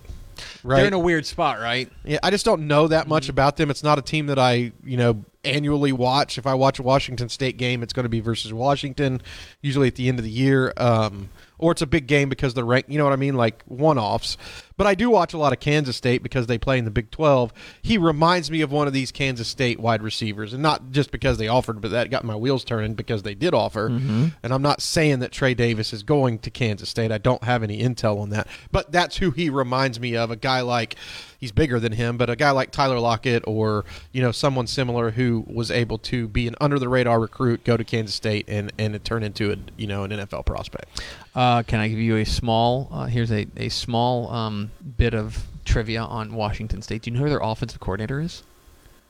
Right. 0.62 0.80
They're 0.80 0.88
in 0.88 0.94
a 0.94 1.00
weird 1.00 1.26
spot, 1.26 1.58
right? 1.60 1.90
Yeah, 2.04 2.20
I 2.22 2.32
just 2.32 2.44
don't 2.44 2.68
know 2.68 2.90
that 2.90 3.08
much 3.08 3.30
about 3.30 3.56
them. 3.56 3.72
It's 3.72 3.82
not 3.82 3.98
a 3.98 4.02
team 4.02 4.26
that 4.26 4.38
I, 4.38 4.74
you 4.84 4.98
know, 4.98 5.24
annually 5.46 5.94
watch. 5.94 6.38
If 6.38 6.46
I 6.46 6.54
watch 6.54 6.80
a 6.80 6.84
Washington 6.84 7.30
State 7.30 7.56
game, 7.56 7.82
it's 7.82 7.94
going 7.94 8.04
to 8.04 8.10
be 8.10 8.20
versus 8.20 8.52
Washington, 8.52 9.22
usually 9.62 9.88
at 9.88 9.96
the 9.96 10.10
end 10.10 10.20
of 10.20 10.26
the 10.26 10.32
year. 10.32 10.74
Um, 10.76 11.30
or 11.60 11.72
it's 11.72 11.82
a 11.82 11.88
big 11.88 12.08
game 12.08 12.28
because 12.28 12.54
the 12.56 12.66
rank, 12.66 12.88
you 12.90 12.98
know 12.98 13.06
what 13.06 13.14
I 13.14 13.18
mean, 13.18 13.36
like 13.36 13.64
one-offs. 13.68 14.36
But 14.78 14.88
I 14.88 14.96
do 14.96 15.10
watch 15.10 15.34
a 15.34 15.38
lot 15.38 15.54
of 15.54 15.60
Kansas 15.60 15.98
State 15.98 16.22
because 16.24 16.48
they 16.48 16.58
play 16.58 16.78
in 16.78 16.86
the 16.86 16.92
Big 16.92 17.10
12. 17.12 17.52
He 17.82 17.98
reminds 17.98 18.52
me 18.52 18.62
of 18.62 18.72
one 18.72 18.86
of 18.88 18.94
these 18.94 19.12
Kansas 19.12 19.48
State 19.48 19.80
wide 19.80 20.04
receivers, 20.04 20.54
and 20.54 20.62
not 20.62 20.92
just 20.92 21.12
because 21.12 21.38
they 21.40 21.48
offered, 21.48 21.82
but 21.82 21.92
that 21.92 22.10
got 22.12 22.24
my 22.24 22.36
wheels 22.36 22.64
turning 22.64 22.94
because 22.94 23.24
they 23.24 23.34
did 23.36 23.54
offer. 23.54 23.88
And 23.88 24.34
I'm 24.54 24.62
not 24.62 24.82
saying 24.82 25.20
that 25.20 25.32
Trey 25.32 25.54
Davis 25.56 25.94
is 25.94 26.04
going 26.04 26.40
to 26.40 26.52
Kansas 26.52 26.90
State. 26.90 27.12
I 27.12 27.18
don't 27.18 27.44
have 27.44 27.64
any 27.64 27.82
intel 27.82 28.20
on 28.20 28.30
that, 28.30 28.48
but 28.72 28.92
that's 28.92 29.18
who 29.18 29.32
he 29.32 29.50
reminds 29.50 30.00
me 30.00 30.16
of. 30.16 30.30
A 30.32 30.36
guy 30.36 30.62
like 30.62 30.96
he's 31.40 31.52
bigger 31.52 31.80
than 31.80 31.94
him, 31.94 32.18
but 32.18 32.30
a 32.30 32.36
guy 32.36 32.52
like 32.52 32.72
Tyler 32.72 33.00
Lockett 33.00 33.44
or 33.48 33.86
you 34.12 34.22
know 34.22 34.32
someone 34.32 34.68
similar 34.68 35.12
who 35.12 35.44
was 35.48 35.72
able 35.72 35.98
to 36.00 36.28
be 36.28 36.48
an 36.48 36.56
under 36.62 36.80
the 36.80 36.90
radar 36.90 37.20
recruit, 37.20 37.64
go 37.64 37.78
to 37.78 37.84
Kansas 37.84 38.16
State, 38.16 38.46
and 38.48 38.72
and 38.78 39.04
turn 39.04 39.24
into 39.24 39.52
a 39.52 39.58
you 39.78 39.88
know 39.88 40.04
an 40.04 40.12
NFL 40.12 40.46
prospect. 40.46 41.02
Uh, 41.36 41.64
can 41.64 41.80
I 41.80 41.88
give 41.88 42.00
you 42.00 42.18
a 42.18 42.26
small? 42.26 42.90
Uh, 42.92 43.06
here's 43.06 43.32
a 43.32 43.48
a 43.58 43.70
small 43.70 44.30
um, 44.32 44.67
bit 44.98 45.14
of 45.14 45.46
trivia 45.66 46.02
on 46.02 46.34
Washington 46.34 46.82
State. 46.82 47.04
Do 47.04 47.12
you 47.12 47.18
know 47.18 47.24
who 47.24 47.30
their 47.30 47.40
offensive 47.42 47.80
coordinator 47.80 48.20
is? 48.20 48.44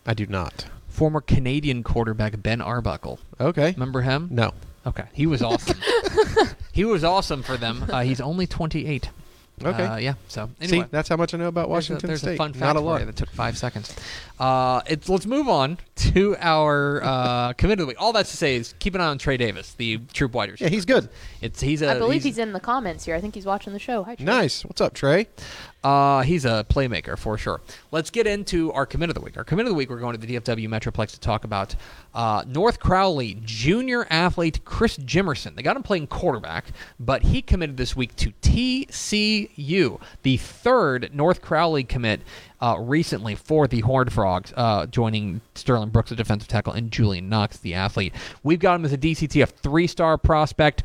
I 0.06 0.14
do 0.14 0.26
not. 0.26 0.66
Former 0.88 1.22
Canadian 1.22 1.84
quarterback 1.84 2.42
Ben 2.42 2.62
Arbuckle. 2.62 3.20
Okay. 3.40 3.72
Remember 3.74 4.02
him? 4.02 4.30
No. 4.32 4.54
Okay, 4.86 5.04
he 5.14 5.28
was 5.28 5.42
awesome. 5.42 5.78
he 6.72 6.86
was 6.86 7.04
awesome 7.04 7.44
for 7.44 7.58
them. 7.58 7.86
Uh, 7.90 8.02
he's 8.04 8.22
only 8.22 8.48
28. 8.48 9.10
Okay. 9.64 9.84
Uh, 9.86 9.98
yeah. 9.98 10.14
So 10.28 10.50
anyway, 10.62 10.84
See, 10.86 10.88
that's 10.92 11.10
how 11.10 11.18
much 11.18 11.34
I 11.34 11.38
know 11.38 11.48
about 11.48 11.62
there's 11.68 11.90
a- 11.90 11.94
Washington 11.94 12.08
there's 12.08 12.22
State. 12.22 12.36
a 12.36 12.38
fun 12.38 12.54
fact 12.54 12.62
not 12.62 12.76
a 12.76 12.80
for 12.80 12.86
lot. 12.86 13.00
you 13.02 13.06
that 13.08 13.16
took 13.16 13.30
five 13.32 13.58
seconds. 13.58 13.94
Uh, 14.40 14.82
it's 14.86 15.10
let's 15.10 15.26
move 15.26 15.50
on 15.50 15.78
to 15.96 16.36
our 16.40 17.04
uh, 17.04 17.54
committed 17.54 17.80
of 17.80 17.86
the 17.86 17.88
week. 17.88 18.02
All 18.02 18.14
that's 18.14 18.32
to 18.32 18.38
say 18.38 18.56
is 18.56 18.76
keep 18.80 18.94
an 18.96 19.02
eye 19.02 19.08
on 19.08 19.18
Trey 19.18 19.38
Davis, 19.38 19.74
the 19.74 19.98
Troup 20.14 20.34
wide 20.34 20.52
receiver. 20.52 20.70
Yeah, 20.70 20.76
he's 20.76 20.86
good. 20.86 21.10
It's 21.42 21.60
he's 21.60 21.82
a 21.82 21.92
I 21.92 21.98
believe 21.98 22.24
he's, 22.24 22.36
he's 22.36 22.38
in 22.38 22.54
the 22.54 22.60
comments 22.60 23.06
here. 23.06 23.16
I 23.16 23.22
think 23.22 23.36
he's 23.36 23.46
watching 23.46 23.74
the 23.74 23.80
show. 23.80 24.04
Hi, 24.04 24.16
Trey. 24.16 24.26
Nice. 24.26 24.64
What's 24.64 24.82
up, 24.82 24.94
Trey? 24.94 25.28
Uh, 25.84 26.22
he's 26.24 26.44
a 26.44 26.66
playmaker 26.70 27.18
for 27.18 27.38
sure. 27.38 27.62
Let's 27.92 28.10
get 28.10 28.28
into 28.28 28.74
our 28.74 28.86
commit 28.86 29.10
of 29.10 29.16
the 29.16 29.22
week. 29.22 29.38
Our 29.38 29.44
commit 29.44 29.68
of 29.68 29.70
the 29.70 29.76
week, 29.76 29.90
we're 29.90 30.00
going 30.00 30.18
to 30.20 30.26
the 30.26 30.36
DFW 30.36 30.68
Metroplex 30.68 31.12
to 31.12 31.20
talk 31.20 31.46
about 31.46 31.76
uh, 32.14 32.44
North 32.46 32.80
Crowley 32.80 33.40
junior 33.46 34.06
athlete 34.10 34.66
Chris 34.66 34.98
Jimerson. 34.98 35.56
They 35.56 35.62
got 35.62 35.78
him 35.78 35.84
playing 35.84 36.08
quarterback, 36.08 36.66
but 37.00 37.24
he 37.24 37.42
committed 37.42 37.78
this 37.78 37.96
week 37.96 38.16
to 38.18 38.34
TCU, 38.42 40.02
the 40.24 40.38
third 40.38 41.12
North 41.14 41.42
Crowley 41.42 41.84
commit 41.84 42.22
uh, 42.62 42.76
recently 42.80 43.36
for 43.36 43.68
the 43.68 43.82
Horned 43.82 44.12
Frogs, 44.12 44.54
uh, 44.56 44.86
joining 44.88 45.42
Sterling 45.56 45.90
Brooks, 45.90 46.10
the 46.10 46.16
defensive 46.16 46.48
tackle, 46.48 46.74
and 46.74 46.92
Julian 46.92 47.30
Knox, 47.30 47.58
the 47.58 47.74
athlete. 47.74 48.14
We've 48.44 48.60
got 48.60 48.76
him 48.76 48.86
as 48.86 48.94
a 48.94 48.98
DCTF 48.98 49.50
three-star 49.50 50.18
prospect. 50.18 50.84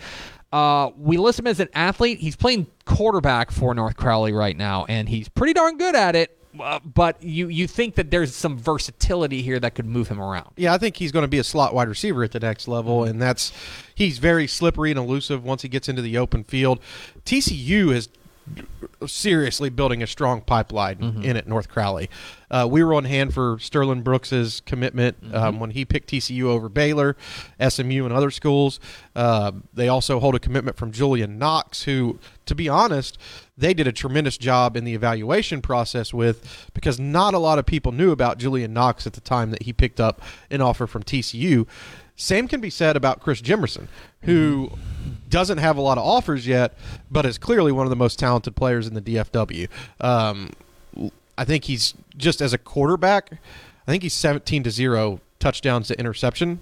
Uh, 0.52 0.90
we 0.98 1.16
list 1.16 1.38
him 1.38 1.46
as 1.46 1.60
an 1.60 1.68
athlete. 1.72 2.18
He's 2.18 2.36
playing 2.36 2.66
quarterback 2.84 3.50
for 3.50 3.74
North 3.74 3.96
Crowley 3.96 4.32
right 4.32 4.56
now, 4.56 4.84
and 4.86 5.08
he's 5.08 5.28
pretty 5.28 5.54
darn 5.54 5.78
good 5.78 5.94
at 5.94 6.14
it. 6.14 6.38
Uh, 6.60 6.78
but 6.84 7.22
you 7.22 7.48
you 7.48 7.66
think 7.66 7.94
that 7.94 8.10
there's 8.10 8.34
some 8.34 8.58
versatility 8.58 9.40
here 9.40 9.58
that 9.58 9.74
could 9.74 9.86
move 9.86 10.08
him 10.08 10.20
around. 10.20 10.50
Yeah, 10.58 10.74
I 10.74 10.78
think 10.78 10.98
he's 10.98 11.10
going 11.10 11.22
to 11.22 11.28
be 11.28 11.38
a 11.38 11.44
slot 11.44 11.74
wide 11.74 11.88
receiver 11.88 12.22
at 12.24 12.32
the 12.32 12.40
next 12.40 12.68
level, 12.68 13.04
and 13.04 13.22
that's 13.22 13.52
he's 13.94 14.18
very 14.18 14.46
slippery 14.46 14.90
and 14.90 14.98
elusive 14.98 15.42
once 15.44 15.62
he 15.62 15.68
gets 15.68 15.88
into 15.88 16.02
the 16.02 16.18
open 16.18 16.44
field. 16.44 16.80
TCU 17.24 17.90
is 17.94 18.10
seriously 19.06 19.70
building 19.70 20.02
a 20.02 20.06
strong 20.06 20.40
pipeline 20.40 21.22
in 21.24 21.36
at 21.36 21.46
North 21.46 21.68
Crowley. 21.68 22.08
Uh, 22.50 22.68
we 22.70 22.84
were 22.84 22.92
on 22.94 23.04
hand 23.04 23.32
for 23.32 23.58
Sterling 23.60 24.02
Brooks's 24.02 24.60
commitment 24.66 25.16
um, 25.32 25.58
when 25.58 25.70
he 25.70 25.84
picked 25.84 26.10
TCU 26.10 26.44
over 26.44 26.68
Baylor, 26.68 27.16
SMU, 27.66 28.04
and 28.04 28.12
other 28.12 28.30
schools. 28.30 28.78
Uh, 29.16 29.52
they 29.72 29.88
also 29.88 30.20
hold 30.20 30.34
a 30.34 30.38
commitment 30.38 30.76
from 30.76 30.92
Julian 30.92 31.38
Knox, 31.38 31.84
who, 31.84 32.18
to 32.46 32.54
be 32.54 32.68
honest, 32.68 33.18
they 33.56 33.72
did 33.72 33.86
a 33.86 33.92
tremendous 33.92 34.36
job 34.36 34.76
in 34.76 34.84
the 34.84 34.94
evaluation 34.94 35.62
process 35.62 36.12
with 36.12 36.70
because 36.74 37.00
not 37.00 37.32
a 37.34 37.38
lot 37.38 37.58
of 37.58 37.66
people 37.66 37.92
knew 37.92 38.10
about 38.10 38.38
Julian 38.38 38.72
Knox 38.72 39.06
at 39.06 39.14
the 39.14 39.20
time 39.20 39.50
that 39.50 39.62
he 39.62 39.72
picked 39.72 40.00
up 40.00 40.20
an 40.50 40.60
offer 40.60 40.86
from 40.86 41.02
TCU. 41.02 41.66
Same 42.16 42.46
can 42.46 42.60
be 42.60 42.70
said 42.70 42.96
about 42.96 43.20
Chris 43.20 43.40
Jimerson, 43.40 43.88
who 44.22 44.70
doesn't 45.28 45.58
have 45.58 45.76
a 45.76 45.80
lot 45.80 45.98
of 45.98 46.04
offers 46.04 46.46
yet, 46.46 46.74
but 47.10 47.24
is 47.26 47.38
clearly 47.38 47.72
one 47.72 47.86
of 47.86 47.90
the 47.90 47.96
most 47.96 48.18
talented 48.18 48.54
players 48.56 48.86
in 48.86 48.94
the 48.94 49.00
DFW. 49.02 49.68
Um, 50.00 50.50
I 51.38 51.44
think 51.44 51.64
he's 51.64 51.94
just 52.16 52.40
as 52.40 52.52
a 52.52 52.58
quarterback. 52.58 53.32
I 53.86 53.90
think 53.90 54.02
he's 54.02 54.14
seventeen 54.14 54.62
to 54.64 54.70
zero 54.70 55.20
touchdowns 55.38 55.88
to 55.88 55.98
interception 55.98 56.60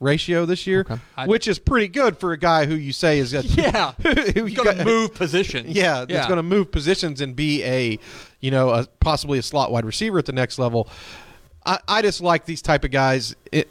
ratio 0.00 0.44
this 0.44 0.66
year, 0.66 0.80
Okay. 0.80 1.00
I- 1.16 1.26
which 1.26 1.48
is 1.48 1.58
pretty 1.58 1.88
good 1.88 2.18
for 2.18 2.32
a 2.32 2.36
guy 2.36 2.66
who 2.66 2.74
you 2.74 2.92
say 2.92 3.18
is 3.18 3.32
a, 3.32 3.42
Yeah, 3.46 3.92
who 4.02 4.44
he's 4.44 4.56
going 4.56 4.76
to 4.76 4.84
move 4.84 5.14
positions. 5.14 5.68
yeah, 5.74 6.04
that's 6.04 6.26
going 6.26 6.36
to 6.36 6.42
move 6.42 6.70
positions 6.70 7.20
and 7.20 7.34
be 7.34 7.62
a, 7.64 7.98
you 8.40 8.50
know, 8.50 8.70
a, 8.70 8.86
possibly 9.00 9.38
a 9.38 9.42
slot 9.42 9.70
wide 9.72 9.84
receiver 9.86 10.18
at 10.18 10.26
the 10.26 10.32
next 10.32 10.58
level. 10.58 10.88
I, 11.64 11.78
I 11.88 12.02
just 12.02 12.20
like 12.20 12.44
these 12.44 12.60
type 12.60 12.84
of 12.84 12.90
guys 12.90 13.34
it, 13.52 13.70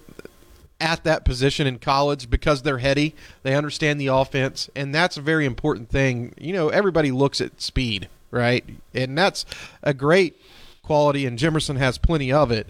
at 0.83 1.05
that 1.05 1.23
position 1.23 1.65
in 1.65 1.79
college 1.79 2.29
because 2.29 2.61
they're 2.61 2.79
heady. 2.79 3.15
They 3.41 3.55
understand 3.55 3.99
the 3.99 4.07
offense, 4.07 4.69
and 4.75 4.93
that's 4.93 5.15
a 5.15 5.21
very 5.21 5.45
important 5.45 5.89
thing. 5.89 6.33
You 6.37 6.51
know, 6.51 6.67
everybody 6.67 7.09
looks 7.09 7.39
at 7.39 7.61
speed, 7.61 8.09
right? 8.29 8.65
And 8.93 9.17
that's 9.17 9.45
a 9.81 9.93
great 9.93 10.39
quality, 10.83 11.25
and 11.25 11.39
Jimerson 11.39 11.77
has 11.77 11.97
plenty 11.97 12.33
of 12.33 12.51
it. 12.51 12.67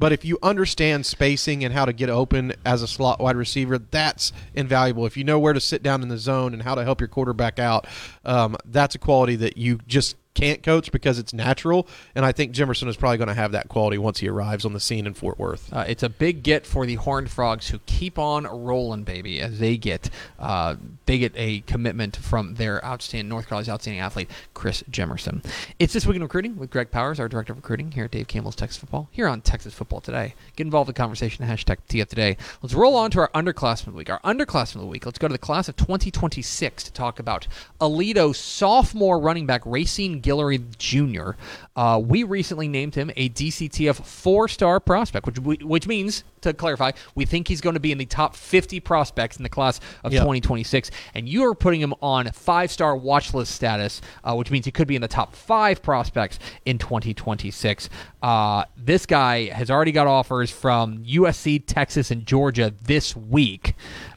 But 0.00 0.12
if 0.12 0.24
you 0.24 0.38
understand 0.42 1.06
spacing 1.06 1.64
and 1.64 1.72
how 1.72 1.84
to 1.84 1.92
get 1.92 2.10
open 2.10 2.52
as 2.66 2.82
a 2.82 2.88
slot 2.88 3.20
wide 3.20 3.36
receiver, 3.36 3.78
that's 3.78 4.32
invaluable. 4.52 5.06
If 5.06 5.16
you 5.16 5.22
know 5.22 5.38
where 5.38 5.52
to 5.52 5.60
sit 5.60 5.84
down 5.84 6.02
in 6.02 6.08
the 6.08 6.18
zone 6.18 6.52
and 6.52 6.62
how 6.62 6.74
to 6.74 6.82
help 6.82 7.00
your 7.00 7.06
quarterback 7.06 7.60
out, 7.60 7.86
um, 8.24 8.56
that's 8.64 8.96
a 8.96 8.98
quality 8.98 9.36
that 9.36 9.56
you 9.56 9.78
just 9.86 10.16
can't 10.34 10.62
coach 10.62 10.92
because 10.92 11.18
it's 11.18 11.32
natural. 11.32 11.86
And 12.14 12.24
I 12.24 12.32
think 12.32 12.52
Jimerson 12.52 12.88
is 12.88 12.96
probably 12.96 13.18
going 13.18 13.28
to 13.28 13.34
have 13.34 13.52
that 13.52 13.68
quality 13.68 13.98
once 13.98 14.18
he 14.18 14.28
arrives 14.28 14.64
on 14.64 14.72
the 14.72 14.80
scene 14.80 15.06
in 15.06 15.14
Fort 15.14 15.38
Worth. 15.38 15.72
Uh, 15.72 15.84
it's 15.86 16.02
a 16.02 16.08
big 16.08 16.42
get 16.42 16.66
for 16.66 16.86
the 16.86 16.96
Horned 16.96 17.30
Frogs 17.30 17.68
who 17.68 17.78
keep 17.86 18.18
on 18.18 18.44
rolling, 18.44 19.04
baby, 19.04 19.40
as 19.40 19.58
they 19.58 19.76
get 19.76 20.10
uh, 20.38 20.76
they 21.06 21.18
get 21.18 21.32
a 21.36 21.60
commitment 21.60 22.16
from 22.16 22.54
their 22.54 22.84
outstanding 22.84 23.28
North 23.28 23.46
Crowley's 23.46 23.68
outstanding 23.68 24.00
athlete, 24.00 24.30
Chris 24.54 24.82
Jimerson. 24.90 25.44
It's 25.78 25.92
this 25.92 26.06
week 26.06 26.16
in 26.16 26.22
recruiting 26.22 26.56
with 26.56 26.70
Greg 26.70 26.90
Powers, 26.90 27.20
our 27.20 27.28
director 27.28 27.52
of 27.52 27.58
recruiting 27.58 27.92
here 27.92 28.04
at 28.04 28.10
Dave 28.10 28.28
Campbell's 28.28 28.56
Texas 28.56 28.78
Football, 28.78 29.08
here 29.10 29.28
on 29.28 29.40
Texas 29.40 29.74
Football 29.74 30.00
Today. 30.00 30.34
Get 30.56 30.66
involved 30.66 30.88
in 30.88 30.94
the 30.94 30.98
conversation. 30.98 31.46
Hashtag 31.46 31.78
TF 31.88 32.08
Today. 32.08 32.36
Let's 32.62 32.74
roll 32.74 32.96
on 32.96 33.10
to 33.12 33.20
our 33.20 33.30
underclassmen 33.30 33.88
of 33.88 33.92
the 33.92 33.98
week. 33.98 34.10
Our 34.10 34.20
underclassmen 34.20 34.76
of 34.76 34.80
the 34.82 34.86
week. 34.86 35.06
Let's 35.06 35.18
go 35.18 35.28
to 35.28 35.32
the 35.32 35.38
class 35.38 35.68
of 35.68 35.76
2026 35.76 36.84
to 36.84 36.92
talk 36.92 37.18
about 37.18 37.46
Aledo 37.80 38.34
sophomore 38.34 39.20
running 39.20 39.46
back 39.46 39.62
Racine 39.64 40.20
Guillory 40.24 40.62
Jr. 40.78 41.32
Uh, 41.76 42.00
we 42.04 42.22
recently 42.24 42.66
named 42.66 42.94
him 42.94 43.10
a 43.16 43.28
DCTF 43.28 44.04
four-star 44.04 44.80
prospect, 44.80 45.26
which 45.26 45.38
we, 45.38 45.56
which 45.56 45.86
means 45.86 46.24
to 46.40 46.52
clarify, 46.52 46.92
we 47.14 47.24
think 47.24 47.46
he's 47.48 47.60
going 47.60 47.74
to 47.74 47.80
be 47.80 47.92
in 47.92 47.98
the 47.98 48.06
top 48.06 48.34
50 48.34 48.80
prospects 48.80 49.36
in 49.36 49.42
the 49.42 49.48
class 49.48 49.80
of 50.02 50.12
Yep. 50.12 50.22
2026, 50.22 50.90
and 51.14 51.28
you 51.28 51.44
are 51.44 51.54
putting 51.54 51.80
him 51.80 51.94
on 52.02 52.30
five-star 52.32 52.96
watch 52.96 53.32
list 53.34 53.54
status, 53.54 54.00
uh, 54.24 54.34
which 54.34 54.50
means 54.50 54.64
he 54.64 54.70
could 54.72 54.88
be 54.88 54.96
in 54.96 55.02
the 55.02 55.08
top 55.08 55.34
five 55.34 55.82
prospects 55.82 56.38
in 56.64 56.78
2026. 56.78 57.88
Uh, 58.22 58.64
this 58.76 59.06
guy 59.06 59.46
has 59.46 59.70
already 59.70 59.92
got 59.92 60.06
offers 60.06 60.50
from 60.50 61.04
USC, 61.04 61.62
Texas, 61.66 62.10
and 62.10 62.24
Georgia 62.26 62.72
this 62.82 63.14
week. 63.14 63.74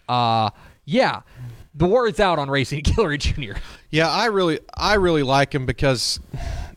Uh, 0.07 0.49
yeah, 0.85 1.21
the 1.75 1.85
word's 1.85 2.19
out 2.19 2.39
on 2.39 2.49
Racine 2.49 2.81
Guillory 2.83 3.19
Jr. 3.19 3.59
Yeah, 3.89 4.09
I 4.09 4.25
really, 4.25 4.59
I 4.75 4.95
really 4.95 5.23
like 5.23 5.55
him 5.55 5.65
because 5.65 6.19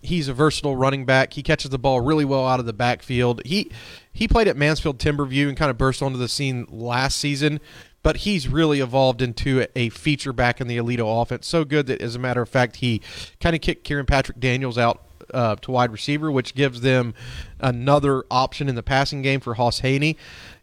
he's 0.00 0.28
a 0.28 0.34
versatile 0.34 0.76
running 0.76 1.04
back. 1.04 1.32
He 1.32 1.42
catches 1.42 1.70
the 1.70 1.78
ball 1.78 2.00
really 2.00 2.24
well 2.24 2.46
out 2.46 2.60
of 2.60 2.66
the 2.66 2.72
backfield. 2.72 3.42
He 3.44 3.70
he 4.12 4.28
played 4.28 4.48
at 4.48 4.56
Mansfield 4.56 4.98
Timberview 4.98 5.48
and 5.48 5.56
kind 5.56 5.70
of 5.70 5.78
burst 5.78 6.02
onto 6.02 6.18
the 6.18 6.28
scene 6.28 6.66
last 6.68 7.18
season, 7.18 7.60
but 8.02 8.18
he's 8.18 8.48
really 8.48 8.80
evolved 8.80 9.22
into 9.22 9.66
a 9.74 9.88
feature 9.90 10.32
back 10.32 10.60
in 10.60 10.68
the 10.68 10.76
Aledo 10.76 11.20
offense. 11.20 11.46
So 11.46 11.64
good 11.64 11.86
that, 11.86 12.00
as 12.00 12.14
a 12.14 12.18
matter 12.18 12.42
of 12.42 12.48
fact, 12.48 12.76
he 12.76 13.00
kind 13.40 13.54
of 13.54 13.62
kicked 13.62 13.84
Kieran 13.84 14.06
Patrick 14.06 14.38
Daniels 14.38 14.78
out 14.78 15.04
uh, 15.34 15.56
to 15.56 15.70
wide 15.70 15.92
receiver, 15.92 16.30
which 16.30 16.54
gives 16.54 16.80
them 16.80 17.14
another 17.60 18.24
option 18.30 18.68
in 18.68 18.74
the 18.74 18.82
passing 18.82 19.22
game 19.22 19.40
for 19.40 19.54
Hauss 19.54 19.80
Hejny. 19.80 20.16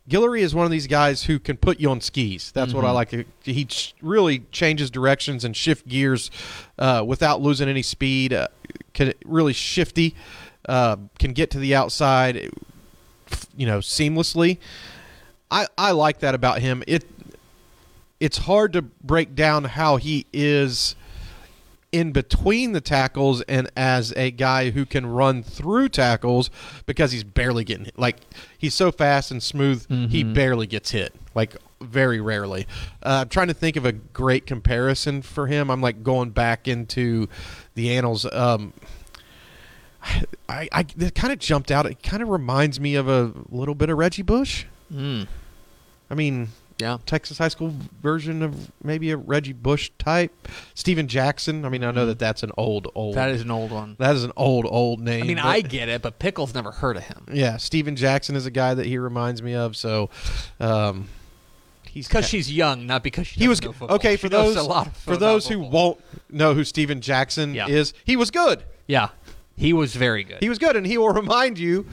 Guillory 0.09 0.39
is 0.39 0.55
one 0.55 0.63
of 0.65 0.71
these 0.71 0.87
guys 0.87 1.23
who 1.23 1.37
can 1.37 1.57
put 1.57 1.79
you 1.79 1.91
on 1.91 1.99
skis. 1.99 2.51
That's 2.53 2.73
what 2.73 2.85
I 2.85 2.91
like. 2.91 3.27
He 3.43 3.65
ch- 3.65 3.93
really 4.01 4.39
changes 4.51 4.89
directions 4.89 5.43
and 5.43 5.55
shift 5.55 5.85
gears 5.87 6.31
uh, 6.79 7.03
without 7.05 7.41
losing 7.41 7.67
any 7.67 7.81
speed. 7.81 8.31
Uh, 8.31 8.47
can 8.93 9.13
really 9.25 9.51
shifty. 9.53 10.15
Uh, 10.67 10.95
can 11.19 11.33
get 11.33 11.51
to 11.51 11.59
the 11.59 11.75
outside, 11.75 12.51
you 13.57 13.65
know, 13.65 13.79
seamlessly. 13.79 14.57
I 15.51 15.67
I 15.77 15.91
like 15.91 16.19
that 16.19 16.35
about 16.35 16.59
him. 16.59 16.83
It 16.87 17.05
it's 18.19 18.37
hard 18.39 18.73
to 18.73 18.81
break 18.81 19.35
down 19.35 19.65
how 19.65 19.97
he 19.97 20.25
is 20.33 20.95
in 21.97 22.11
between 22.11 22.73
the 22.73 22.81
tackles 22.81 23.41
and 23.41 23.71
as 23.75 24.13
a 24.15 24.29
guy 24.29 24.69
who 24.69 24.85
can 24.85 25.03
run 25.07 25.41
through 25.41 25.89
tackles 25.89 26.51
because 26.85 27.11
he's 27.11 27.23
barely 27.23 27.63
getting 27.63 27.85
hit. 27.85 27.97
Like 27.97 28.17
he's 28.55 28.75
so 28.75 28.91
fast 28.91 29.31
and 29.31 29.41
smooth, 29.41 29.87
he 30.09 30.23
barely 30.23 30.67
gets 30.67 30.91
hit. 30.91 31.15
Like 31.33 31.55
very 31.81 32.21
rarely. 32.21 32.67
Uh, 33.01 33.21
I'm 33.21 33.29
trying 33.29 33.47
to 33.47 33.55
think 33.55 33.77
of 33.77 33.85
a 33.85 33.91
great 33.91 34.45
comparison 34.45 35.23
for 35.23 35.47
him. 35.47 35.71
I'm 35.71 35.81
like 35.81 36.03
going 36.03 36.29
back 36.29 36.67
into 36.67 37.27
the 37.73 37.95
annals. 37.95 38.31
Um, 38.31 38.73
I, 40.47 40.69
I 40.71 40.85
it 40.99 41.15
kind 41.15 41.33
of 41.33 41.39
jumped 41.39 41.71
out. 41.71 41.87
It 41.87 42.03
kind 42.03 42.21
of 42.21 42.29
reminds 42.29 42.79
me 42.79 42.93
of 42.93 43.09
a 43.09 43.33
little 43.49 43.75
bit 43.75 43.89
of 43.89 43.97
Reggie 43.97 44.21
Bush. 44.21 44.65
Mm. 44.93 45.27
I 46.11 46.15
mean, 46.15 46.49
Yeah. 46.79 46.98
Texas 47.05 47.38
high 47.39 47.48
school 47.48 47.74
version 48.01 48.43
of 48.43 48.72
maybe 48.84 49.10
a 49.12 49.17
Reggie 49.17 49.53
Bush 49.53 49.89
type. 49.98 50.31
Steven 50.75 51.07
Jackson. 51.07 51.65
I 51.65 51.69
mean, 51.69 51.84
I 51.84 51.91
know 51.91 52.05
that 52.05 52.19
that's 52.19 52.43
an 52.43 52.51
old, 52.57 52.88
old. 52.93 53.15
That 53.15 53.29
is 53.31 53.41
an 53.41 53.50
old 53.51 53.72
one. 53.72 53.96
that 54.00 54.15
is 54.15 54.24
an 54.24 54.31
old, 54.38 54.65
old 54.69 55.00
name. 55.00 55.24
I 55.24 55.27
mean, 55.27 55.38
but- 55.38 55.46
I 55.46 55.62
get 55.62 55.89
it, 55.89 56.01
but 56.01 56.19
Pickles 56.19 56.53
never 56.53 56.72
heard 56.72 56.98
of 56.98 57.03
him. 57.03 57.25
yeah, 57.34 57.57
Steven 57.57 57.96
Jackson 57.96 58.36
is 58.36 58.46
a 58.46 58.51
guy 58.51 58.74
that 58.74 58.86
he 58.86 58.98
reminds 58.98 59.41
me 59.41 59.55
of. 59.55 59.75
So, 59.75 60.10
um, 60.60 61.07
he's 61.89 62.07
Because 62.07 62.27
she's 62.27 62.51
young, 62.51 62.86
not 62.86 63.03
because 63.03 63.25
she 63.27 63.39
he 63.39 63.48
was 63.48 63.60
okay 63.81 64.12
She 64.12 64.17
for 64.17 64.29
those 64.29 64.55
a 64.55 64.62
lot 64.63 64.88
of 64.88 64.96
for 64.98 65.17
those 65.17 65.48
who 65.48 65.60
won't 65.60 66.00
know 66.29 66.53
who 66.53 66.63
Steven 66.63 67.01
Jackson 67.01 67.53
Yeah. 67.55 67.67
is. 67.67 67.93
He 68.05 68.15
was 68.15 68.29
good. 68.31 68.63
Yeah, 68.88 69.10
he 69.55 69.74
was 69.74 69.96
very 69.96 70.24
good. 70.24 70.38
He 70.41 70.50
was 70.50 70.60
good, 70.60 70.75
and 70.75 70.86
he 70.86 70.98
will 70.98 71.10
remind 71.13 71.57
you 71.57 71.88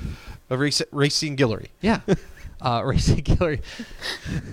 of 0.50 0.60
Racine 0.60 1.36
Guillory. 1.38 1.68
yeah. 1.80 2.00
Uh, 2.64 2.82
Racing 2.84 3.22
Killer. 3.22 3.58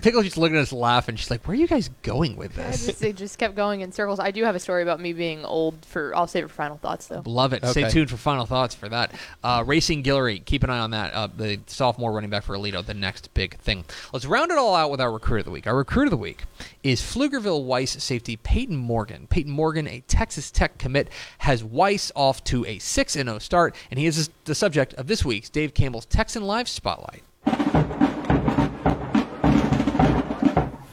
Pickles 0.01 0.25
just 0.25 0.38
looking 0.38 0.58
at 0.58 0.63
us 0.63 0.74
laughing. 0.74 1.15
She's 1.15 1.32
like, 1.32 1.48
"Where 1.48 1.53
are 1.53 1.60
you 1.60 1.68
guys 1.68 1.89
going 2.03 2.36
with 2.36 2.60
I 2.60 2.63
this?" 2.63 2.86
just, 2.86 3.00
they 3.00 3.13
just 3.13 3.38
kept 3.38 3.56
going 3.56 3.82
in 3.82 3.91
circles. 3.91 4.20
I 4.20 4.32
do 4.32 4.44
have 4.44 4.56
a 4.56 4.60
story 4.60 4.84
about 4.84 5.00
me 5.00 5.13
being 5.13 5.46
old 5.46 5.86
for. 5.86 6.15
I'll 6.15 6.27
save 6.27 6.44
it 6.44 6.48
for 6.50 6.56
final 6.56 6.77
thoughts 6.77 7.08
though. 7.08 7.24
Love 7.25 7.53
it. 7.53 7.65
Stay 7.65 7.89
tuned 7.89 8.10
for 8.10 8.18
final 8.18 8.46
thoughts 8.46 8.75
for 8.75 8.89
that. 8.89 9.13
Uh, 9.44 9.63
Racine 9.65 10.03
Guillory, 10.03 10.44
keep 10.44 10.63
an 10.63 10.70
eye 10.70 10.80
on 10.80 10.91
that. 10.91 11.13
Uh, 11.13 11.27
the 11.36 11.60
sophomore 11.68 12.12
running 12.12 12.30
back 12.30 12.44
for 12.44 12.56
Aledo, 12.56 12.86
the 12.86 12.94
next 12.94 13.34
big 13.34 13.58
thing. 13.60 13.86
Let's 14.12 14.25
round 14.25 14.51
it 14.51 14.58
all 14.58 14.75
out 14.75 14.91
with 14.91 15.00
our 15.00 15.12
recruit 15.12 15.39
of 15.39 15.46
the 15.46 15.51
week. 15.51 15.65
Our 15.65 15.75
recruit 15.75 16.06
of 16.06 16.12
the 16.12 16.18
week 16.18 16.44
is 16.84 17.01
Pflugerville 17.01 17.63
Weiss 17.63 17.91
safety 18.03 18.36
Peyton 18.36 18.75
Morgan. 18.75 19.27
Peyton 19.27 19.51
Morgan, 19.51 19.88
a 19.88 20.01
Texas 20.01 20.51
Tech 20.51 20.77
commit, 20.77 21.10
has 21.39 21.63
Weiss 21.63 22.12
off 22.15 22.44
to 22.46 22.65
a 22.65 22.80
6 22.80 23.13
0 23.13 23.39
start, 23.39 23.75
and 23.89 24.00
he 24.00 24.06
is 24.06 24.30
the 24.46 24.56
subject 24.56 24.94
of 24.96 25.08
this 25.08 25.24
week's 25.24 25.50
Dave 25.50 25.74
Campbell's 25.74 26.06
Texan 26.06 26.44
Live 26.44 26.68
Spotlight. 26.68 27.24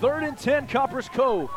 Third 0.00 0.22
and 0.22 0.38
10, 0.38 0.68
Copperas 0.68 1.08
Cove. 1.08 1.50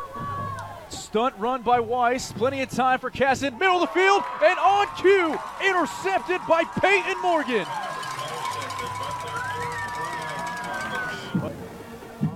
Stunt 0.89 1.35
run 1.37 1.61
by 1.61 1.79
Weiss. 1.79 2.31
Plenty 2.31 2.61
of 2.61 2.71
time 2.71 2.97
for 2.97 3.11
Casson. 3.11 3.57
Middle 3.59 3.75
of 3.75 3.81
the 3.81 3.87
field 3.87 4.23
and 4.43 4.57
on 4.57 4.87
cue. 4.97 5.39
Intercepted 5.63 6.41
by 6.47 6.63
Peyton 6.63 7.21
Morgan. 7.21 7.67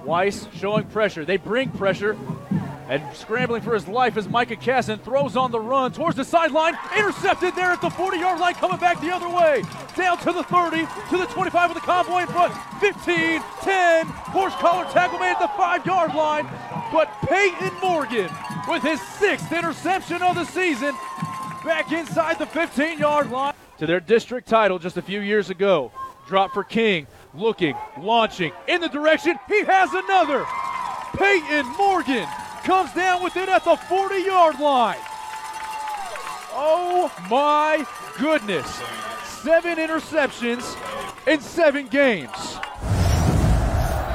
Weiss 0.04 0.48
showing 0.54 0.86
pressure. 0.86 1.26
They 1.26 1.38
bring 1.38 1.72
pressure. 1.72 2.16
And 2.88 3.04
scrambling 3.16 3.64
for 3.64 3.74
his 3.74 3.88
life 3.88 4.16
as 4.16 4.30
Micah 4.30 4.58
Casson 4.58 5.00
throws 5.00 5.36
on 5.36 5.50
the 5.50 5.60
run 5.60 5.92
towards 5.92 6.18
the 6.18 6.24
sideline. 6.24 6.78
Intercepted 6.96 7.56
there 7.56 7.72
at 7.72 7.82
the 7.82 7.90
40 7.90 8.20
yard 8.20 8.40
line, 8.40 8.54
coming 8.54 8.78
back 8.78 9.02
the 9.02 9.12
other 9.12 9.28
way. 9.28 9.64
Down 9.96 10.18
to 10.20 10.32
the 10.34 10.44
30, 10.44 10.86
to 11.10 11.18
the 11.18 11.25
25 11.28 11.70
with 11.70 11.82
the 11.82 11.86
convoy 11.86 12.22
in 12.22 12.28
front. 12.28 12.54
15, 12.82 13.42
10, 13.62 14.06
horse 14.08 14.54
collar 14.56 14.84
tackle 14.92 15.20
made 15.20 15.32
at 15.32 15.40
the 15.40 15.48
5 15.48 15.86
yard 15.86 16.14
line. 16.14 16.48
But 16.92 17.10
Peyton 17.28 17.72
Morgan, 17.82 18.30
with 18.68 18.84
his 18.84 19.02
sixth 19.02 19.52
interception 19.52 20.22
of 20.22 20.36
the 20.36 20.44
season, 20.46 20.94
back 21.64 21.91
inside 21.91 22.39
the 22.39 22.46
15 22.46 23.00
yard 23.00 23.32
line 23.32 23.54
to 23.78 23.86
their 23.86 24.00
district 24.00 24.48
title 24.48 24.80
just 24.80 24.98
a 24.98 25.02
few 25.02 25.22
years 25.22 25.50
ago. 25.50 25.91
Drop 26.28 26.54
for 26.54 26.63
King, 26.63 27.08
looking, 27.34 27.76
launching 28.00 28.52
in 28.67 28.82
the 28.82 28.89
direction. 28.89 29.38
He 29.48 29.63
has 29.63 29.93
another. 29.93 30.46
Peyton 31.17 31.65
Morgan 31.78 32.28
comes 32.63 32.91
down 32.93 33.24
with 33.24 33.38
it 33.38 33.48
at 33.48 33.63
the 33.63 33.76
40 33.76 34.15
yard 34.17 34.60
line. 34.60 34.98
Oh 36.52 37.12
my 37.30 37.86
goodness. 38.17 38.82
Seven 39.45 39.77
interceptions 39.77 40.75
in 41.27 41.39
seven 41.39 41.88
games. 41.88 42.31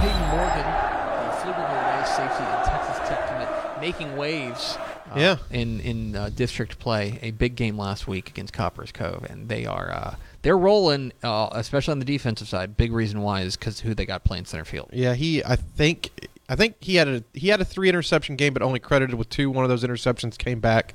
Peyton 0.01 0.29
Morgan, 0.29 0.67
the 0.67 1.31
Pflugerville 1.39 1.85
Weiss 1.87 2.17
safety 2.17 2.43
and 2.43 2.65
Texas 2.65 3.09
Tech 3.09 3.29
commit, 3.29 3.81
making 3.81 4.17
waves. 4.17 4.77
uh, 4.77 5.15
Yeah. 5.17 5.37
In 5.53 5.79
in 5.81 6.17
uh, 6.17 6.31
district 6.35 6.81
play, 6.81 7.21
a 7.23 7.31
big 7.31 7.55
game 7.55 7.79
last 7.79 8.09
week 8.09 8.29
against 8.29 8.53
Copperas 8.53 8.91
Cove, 8.91 9.25
and 9.31 9.49
they 9.49 9.67
are 9.67 9.93
uh, 9.93 10.15
they're 10.43 10.59
rolling, 10.59 11.13
uh, 11.23 11.49
especially 11.53 11.93
on 11.93 12.01
the 12.01 12.05
defensive 12.05 12.49
side. 12.49 12.77
Big 12.77 12.91
reason 12.93 13.23
why 13.23 13.43
is 13.43 13.57
because 13.57 13.79
who 13.81 13.95
they 13.95 14.07
got 14.07 14.25
playing 14.25 14.47
center 14.47 14.65
field. 14.65 14.91
Yeah, 14.93 15.15
he. 15.15 15.45
I 15.45 15.55
think. 15.55 16.11
I 16.49 16.57
think 16.57 16.75
he 16.81 16.97
had 16.97 17.07
a 17.07 17.23
he 17.33 17.47
had 17.47 17.61
a 17.61 17.65
three 17.65 17.89
interception 17.89 18.35
game, 18.35 18.53
but 18.53 18.63
only 18.63 18.81
credited 18.81 19.15
with 19.15 19.29
two. 19.29 19.49
One 19.49 19.65
of 19.65 19.69
those 19.69 19.85
interceptions 19.85 20.37
came 20.37 20.59
back 20.59 20.95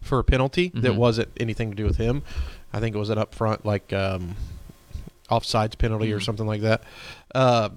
for 0.00 0.18
a 0.18 0.24
penalty 0.24 0.70
that 0.74 0.92
Mhm. 0.92 0.96
wasn't 0.96 1.28
anything 1.38 1.70
to 1.70 1.76
do 1.76 1.84
with 1.84 1.96
him. 1.96 2.22
I 2.72 2.80
think 2.80 2.94
it 2.94 2.98
was 2.98 3.10
an 3.10 3.18
up 3.18 3.34
front 3.34 3.64
like 3.64 3.92
um, 3.92 4.36
offsides 5.30 5.76
penalty 5.78 6.12
or 6.12 6.20
Mhm. 6.20 6.24
something 6.24 6.46
like 6.46 6.60
that. 6.62 6.82
Uh, 7.34 7.70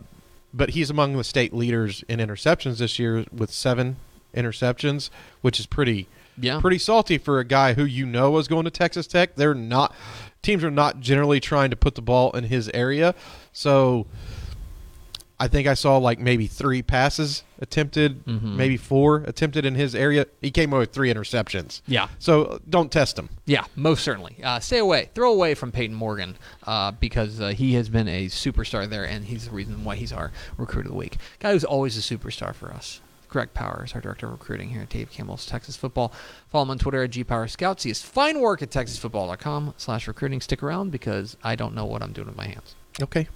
but 0.53 0.71
he's 0.71 0.89
among 0.89 1.15
the 1.17 1.23
state 1.23 1.53
leaders 1.53 2.03
in 2.08 2.19
interceptions 2.19 2.77
this 2.77 2.99
year 2.99 3.25
with 3.32 3.51
seven 3.51 3.97
interceptions, 4.36 5.10
which 5.41 5.60
is 5.60 5.65
pretty 5.65 6.08
Yeah. 6.41 6.60
pretty 6.60 6.77
salty 6.77 7.17
for 7.17 7.39
a 7.39 7.43
guy 7.45 7.73
who 7.73 7.84
you 7.84 8.05
know 8.05 8.38
is 8.38 8.47
going 8.47 8.65
to 8.65 8.71
Texas 8.71 9.08
Tech. 9.08 9.36
They're 9.36 9.53
not 9.55 9.93
teams 10.41 10.63
are 10.63 10.71
not 10.71 11.01
generally 11.01 11.39
trying 11.41 11.69
to 11.69 11.75
put 11.75 11.95
the 11.95 12.01
ball 12.01 12.32
in 12.32 12.45
his 12.45 12.69
area. 12.73 13.13
So 13.51 14.05
I 15.39 15.47
think 15.47 15.67
I 15.67 15.73
saw 15.73 15.97
like 15.97 16.19
maybe 16.19 16.47
three 16.47 16.82
passes 16.82 17.43
attempted, 17.62 18.25
Mhm. 18.25 18.56
maybe 18.56 18.75
four 18.78 19.17
attempted 19.25 19.65
in 19.65 19.75
his 19.75 19.95
area. 19.95 20.25
He 20.41 20.52
came 20.52 20.71
away 20.73 20.82
with 20.82 20.91
three 20.91 21.12
interceptions. 21.13 21.82
Yeah. 21.88 22.08
So 22.19 22.43
uh, 22.43 22.60
don't 22.69 22.91
test 22.91 23.17
him. 23.17 23.30
Yeah, 23.45 23.63
most 23.75 24.04
certainly. 24.04 24.36
Uh, 24.43 24.60
stay 24.60 24.80
away, 24.80 25.10
throw 25.15 25.32
away 25.32 25.54
from 25.56 25.71
Peyton 25.71 25.95
Morgan 25.95 26.38
uh, 26.67 26.91
because 26.91 27.39
uh, 27.39 27.49
he 27.49 27.73
has 27.75 27.88
been 27.89 28.08
a 28.08 28.25
superstar 28.28 28.89
there, 28.89 29.06
and 29.06 29.25
he's 29.25 29.45
the 29.45 29.52
reason 29.52 29.84
why 29.84 29.95
he's 29.95 30.12
our 30.12 30.32
recruit 30.58 30.86
of 30.86 30.91
the 30.91 30.97
week. 30.97 31.17
Guy 31.39 31.54
who's 31.54 31.63
always 31.63 31.97
a 31.97 32.02
superstar 32.02 32.54
for 32.54 32.71
us. 32.73 32.99
Greg 33.30 33.54
Powers, 33.54 33.93
our 33.93 34.02
director 34.02 34.25
of 34.25 34.32
recruiting 34.32 34.69
here 34.71 34.82
at 34.82 34.89
Dave 34.89 35.12
Campbell's 35.12 35.45
Texas 35.45 35.78
Football. 35.78 36.12
Follow 36.49 36.63
him 36.63 36.71
on 36.71 36.80
Twitter 36.80 37.04
at 37.04 37.12
gpowerscouts. 37.12 37.84
He 37.84 37.89
has 37.91 38.02
fine 38.02 38.39
work 38.41 38.63
at 38.63 38.71
texasfootball.com 38.71 39.75
slash 39.78 40.08
recruiting. 40.08 40.41
Stick 40.41 40.63
around 40.63 40.91
because 40.91 41.38
I 41.43 41.56
don't 41.56 41.75
know 41.75 41.86
what 41.86 42.02
I'm 42.02 42.12
doing 42.12 42.28
with 42.28 42.36
my 42.36 42.47
hands. 42.47 42.75
Okay. 43.02 43.28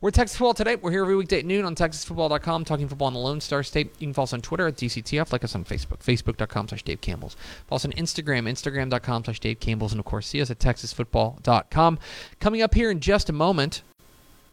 We're 0.00 0.10
Texas 0.10 0.36
Football 0.36 0.54
today. 0.54 0.76
We're 0.76 0.90
here 0.90 1.02
every 1.02 1.16
weekday 1.16 1.38
at 1.38 1.46
noon 1.46 1.64
on 1.64 1.74
TexasFootball.com, 1.74 2.64
talking 2.64 2.88
football 2.88 3.08
in 3.08 3.14
the 3.14 3.20
Lone 3.20 3.40
Star 3.40 3.62
State. 3.62 3.92
You 3.98 4.06
can 4.06 4.14
follow 4.14 4.24
us 4.24 4.32
on 4.32 4.42
Twitter 4.42 4.66
at 4.66 4.76
DCTF, 4.76 5.32
like 5.32 5.44
us 5.44 5.54
on 5.54 5.64
Facebook, 5.64 6.00
Facebook.com 6.00 6.68
slash 6.68 6.82
Dave 6.82 7.00
Campbell's. 7.00 7.36
Follow 7.66 7.76
us 7.76 7.84
on 7.84 7.92
Instagram, 7.92 8.48
Instagram.com 8.48 9.24
slash 9.24 9.40
Dave 9.40 9.60
Campbell's, 9.60 9.92
and 9.92 10.00
of 10.00 10.04
course, 10.04 10.26
see 10.26 10.40
us 10.40 10.50
at 10.50 10.58
TexasFootball.com. 10.58 11.98
Coming 12.40 12.62
up 12.62 12.74
here 12.74 12.90
in 12.90 13.00
just 13.00 13.28
a 13.30 13.32
moment, 13.32 13.82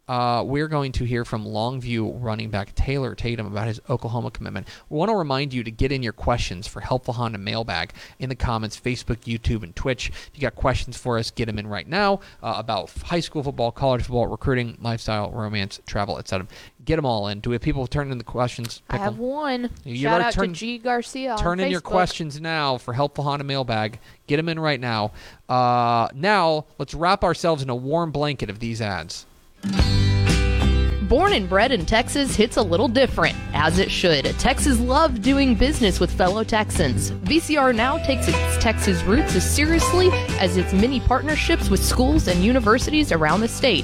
uh, 0.08 0.44
we're 0.46 0.68
going 0.68 0.92
to 0.94 1.06
hear 1.06 1.24
from 1.24 1.46
Longview 1.46 2.18
running 2.22 2.50
back 2.50 2.76
Taylor 2.76 3.16
Tatum 3.16 3.46
about 3.46 3.68
his 3.68 3.80
Oklahoma 3.90 4.32
commitment. 4.32 4.68
We 4.90 4.98
want 4.98 5.10
to 5.10 5.16
remind 5.16 5.54
you 5.54 5.64
to 5.64 5.72
get 5.72 5.92
in 5.92 6.04
your 6.04 6.12
questions 6.14 6.68
for 6.68 6.82
Helpful 6.82 7.14
Honda 7.14 7.38
Mailbag 7.38 7.94
in 8.20 8.28
the 8.28 8.36
comments, 8.36 8.80
Facebook, 8.80 9.18
YouTube, 9.20 9.64
and 9.64 9.76
Twitch. 9.76 10.10
If 10.10 10.32
you 10.34 10.42
got 10.42 10.56
questions 10.56 10.98
for 10.98 11.18
us, 11.18 11.32
get 11.32 11.46
them 11.46 11.60
in 11.60 11.68
right 11.68 11.88
now 11.88 12.20
uh, 12.44 12.56
about 12.58 12.90
high 13.04 13.20
school 13.20 13.44
football, 13.44 13.72
college 13.72 14.02
football, 14.02 14.28
recruiting, 14.28 14.78
lifestyle, 14.82 15.32
romance, 15.32 15.80
travel, 15.86 16.18
etc. 16.18 16.48
Get 16.84 16.96
them 16.98 17.06
all 17.06 17.28
in. 17.28 17.40
Do 17.40 17.52
we 17.52 17.54
have 17.56 17.62
people 17.62 17.86
turning 17.88 18.12
in 18.12 18.18
the 18.18 18.24
questions? 18.24 18.82
I 18.90 18.98
have 18.98 19.14
Pickle? 19.14 19.28
one. 19.30 19.70
You 19.86 19.98
Shout 19.98 20.22
out 20.22 20.34
turned- 20.34 20.56
to 20.56 20.60
G 20.60 20.78
Garcia. 20.80 21.38
Turn 21.40 21.60
in 21.60 21.72
your 21.72 21.80
questions 21.80 22.42
now 22.42 22.78
for 22.78 22.94
Helpful 22.94 23.24
Honda 23.24 23.46
Mailbag. 23.46 24.00
Get 24.28 24.38
them 24.38 24.50
in 24.50 24.60
right 24.60 24.80
now. 24.80 25.12
Uh, 25.48 26.10
now, 26.14 26.66
let's 26.80 26.94
wrap 26.94 27.24
ourselves 27.24 27.62
in 27.62 27.70
a 27.70 27.76
warm 27.76 28.12
blanket 28.12 28.50
of 28.50 28.60
these 28.60 28.82
ads. 28.82 29.26
Born 31.12 31.34
and 31.34 31.50
bred 31.50 31.72
in 31.74 31.86
Texas 31.86 32.36
hits 32.36 32.56
a 32.56 32.62
little 32.62 32.88
different, 32.88 33.36
as 33.54 33.80
it 33.80 33.92
should. 33.92 34.24
Texas 34.40 34.80
loves 34.80 35.20
doing 35.20 35.56
business 35.56 36.00
with 36.00 36.10
fellow 36.10 36.44
Texans. 36.44 37.12
VCR 37.12 37.76
now 37.76 37.98
takes 37.98 38.30
its 38.30 38.58
Texas 38.64 39.04
roots 39.04 39.36
as 39.36 39.44
seriously 39.56 40.10
as 40.40 40.56
its 40.56 40.72
many 40.72 41.02
partnerships 41.02 41.70
with 41.70 41.84
schools 41.84 42.30
and 42.30 42.44
universities 42.44 43.12
around 43.12 43.42
the 43.42 43.48
state. 43.50 43.84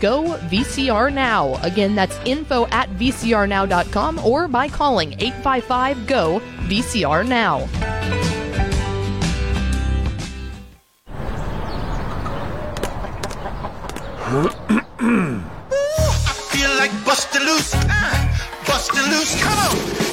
GO 0.00 0.36
VCR 0.48 1.12
Now. 1.12 1.54
Again, 1.62 1.94
that's 1.94 2.18
info 2.24 2.66
at 2.66 2.88
vcrnow.com 2.90 4.18
or 4.20 4.48
by 4.48 4.68
calling 4.68 5.12
855 5.14 6.06
GO 6.06 6.40
VCR 6.68 7.26
Now. 7.26 7.66
feel 16.50 16.70
like 16.76 16.90
busting 17.04 17.42
loose. 17.42 17.72
Ah, 17.74 18.64
busting 18.66 19.04
loose. 19.10 19.40
Come 19.40 19.58
on. 19.58 20.05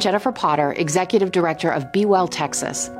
Jennifer 0.00 0.32
Potter, 0.32 0.72
Executive 0.78 1.30
Director 1.30 1.70
of 1.70 1.92
Be 1.92 2.06
Well 2.06 2.26
Texas. 2.26 2.90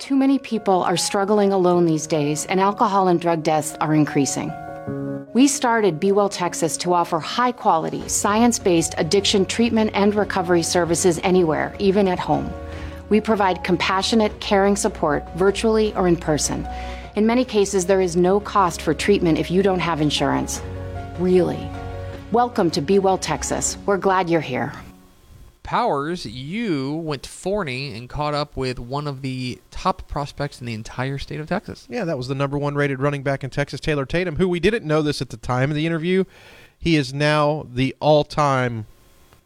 Too 0.00 0.16
many 0.16 0.40
people 0.40 0.82
are 0.82 0.96
struggling 0.96 1.52
alone 1.52 1.86
these 1.86 2.08
days, 2.08 2.46
and 2.46 2.58
alcohol 2.58 3.06
and 3.06 3.20
drug 3.20 3.44
deaths 3.44 3.76
are 3.80 3.94
increasing. 3.94 4.52
We 5.34 5.46
started 5.46 6.00
Be 6.00 6.10
Well 6.10 6.28
Texas 6.28 6.76
to 6.78 6.94
offer 6.94 7.20
high 7.20 7.52
quality, 7.52 8.08
science 8.08 8.58
based 8.58 8.94
addiction 8.98 9.46
treatment 9.46 9.92
and 9.94 10.16
recovery 10.16 10.64
services 10.64 11.20
anywhere, 11.22 11.76
even 11.78 12.08
at 12.08 12.18
home. 12.18 12.52
We 13.08 13.20
provide 13.20 13.62
compassionate, 13.62 14.40
caring 14.40 14.74
support 14.74 15.24
virtually 15.36 15.94
or 15.94 16.08
in 16.08 16.16
person. 16.16 16.66
In 17.14 17.24
many 17.24 17.44
cases, 17.44 17.86
there 17.86 18.00
is 18.00 18.16
no 18.16 18.40
cost 18.40 18.82
for 18.82 18.94
treatment 18.94 19.38
if 19.38 19.48
you 19.48 19.62
don't 19.62 19.78
have 19.78 20.00
insurance. 20.00 20.60
Really. 21.20 21.70
Welcome 22.32 22.72
to 22.72 22.80
Be 22.80 22.98
Well 22.98 23.18
Texas. 23.18 23.78
We're 23.86 23.96
glad 23.96 24.28
you're 24.28 24.40
here. 24.40 24.72
Powers, 25.62 26.26
you 26.26 26.92
went 26.92 27.22
to 27.22 27.30
Forney 27.30 27.94
and 27.96 28.08
caught 28.08 28.34
up 28.34 28.56
with 28.56 28.78
one 28.80 29.06
of 29.06 29.22
the 29.22 29.60
top 29.70 30.08
prospects 30.08 30.60
in 30.60 30.66
the 30.66 30.74
entire 30.74 31.18
state 31.18 31.38
of 31.40 31.46
Texas. 31.48 31.86
Yeah, 31.88 32.04
that 32.04 32.16
was 32.18 32.26
the 32.28 32.34
number 32.34 32.58
one 32.58 32.74
rated 32.74 33.00
running 33.00 33.22
back 33.22 33.44
in 33.44 33.50
Texas, 33.50 33.78
Taylor 33.80 34.04
Tatum, 34.04 34.36
who 34.36 34.48
we 34.48 34.58
didn't 34.58 34.84
know 34.84 35.02
this 35.02 35.22
at 35.22 35.30
the 35.30 35.36
time 35.36 35.70
of 35.70 35.76
the 35.76 35.86
interview. 35.86 36.24
He 36.78 36.96
is 36.96 37.14
now 37.14 37.66
the 37.72 37.94
all 38.00 38.24
time 38.24 38.86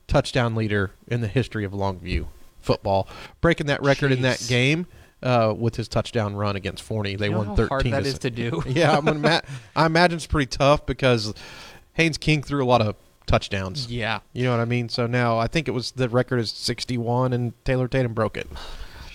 touchdown 0.07 0.55
leader 0.55 0.93
in 1.07 1.21
the 1.21 1.29
history 1.29 1.65
of 1.65 1.73
Longview 1.73 2.27
football, 2.61 3.07
breaking 3.41 3.67
that 3.67 3.83
record 3.83 4.11
in 4.13 4.23
that 4.23 4.45
game. 4.49 4.87
Uh, 5.23 5.53
with 5.57 5.77
his 5.77 5.89
touchdown 5.89 6.37
run 6.37 6.57
against 6.57 6.83
Forney, 6.83 7.17
they 7.17 7.27
You 7.27 7.33
know 7.33 7.39
won 7.39 7.47
how 7.49 7.57
thirteen. 7.57 7.93
hard 7.93 8.05
that 8.05 8.09
to 8.09 8.15
is 8.15 8.19
to 8.21 8.31
do? 8.31 8.63
yeah, 8.69 8.97
I'm 8.97 9.09
ima- 9.09 9.43
I 9.75 9.87
imagine 9.87 10.17
it's 10.17 10.27
pretty 10.27 10.47
tough 10.47 10.85
because 10.85 11.33
Haynes 11.95 12.19
King 12.19 12.43
threw 12.43 12.63
a 12.63 12.67
lot 12.69 12.83
of 12.83 12.95
touchdowns. 13.27 13.91
Yeah. 13.91 14.21
You 14.33 14.45
know 14.45 14.53
what 14.53 14.61
I 14.61 14.65
mean? 14.65 14.89
So 14.89 15.07
now 15.07 15.39
I 15.39 15.47
think 15.47 15.69
it 15.69 15.73
was 15.73 15.93
the 15.93 16.09
record 16.09 16.39
is 16.39 16.51
61, 16.51 17.33
and 17.33 17.53
Taylor 17.65 17.89
Tatum 17.89 18.15
broke 18.15 18.37
it. 18.37 18.49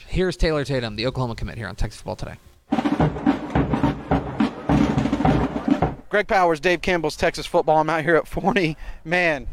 Here's 0.07 0.35
Taylor 0.35 0.65
Tatum, 0.65 0.97
the 0.97 1.07
Oklahoma 1.07 1.35
commit 1.35 1.57
here 1.57 1.67
on 1.67 1.75
Texas 1.75 2.01
Football 2.01 2.17
Today. 2.17 2.35
Greg 6.09 6.27
Powers, 6.27 6.59
Dave 6.59 6.81
Campbell's 6.81 7.15
Texas 7.15 7.45
football. 7.45 7.77
I'm 7.77 7.89
out 7.89 8.03
here 8.03 8.17
at 8.17 8.27
Forney. 8.27 8.75
Man, 9.05 9.47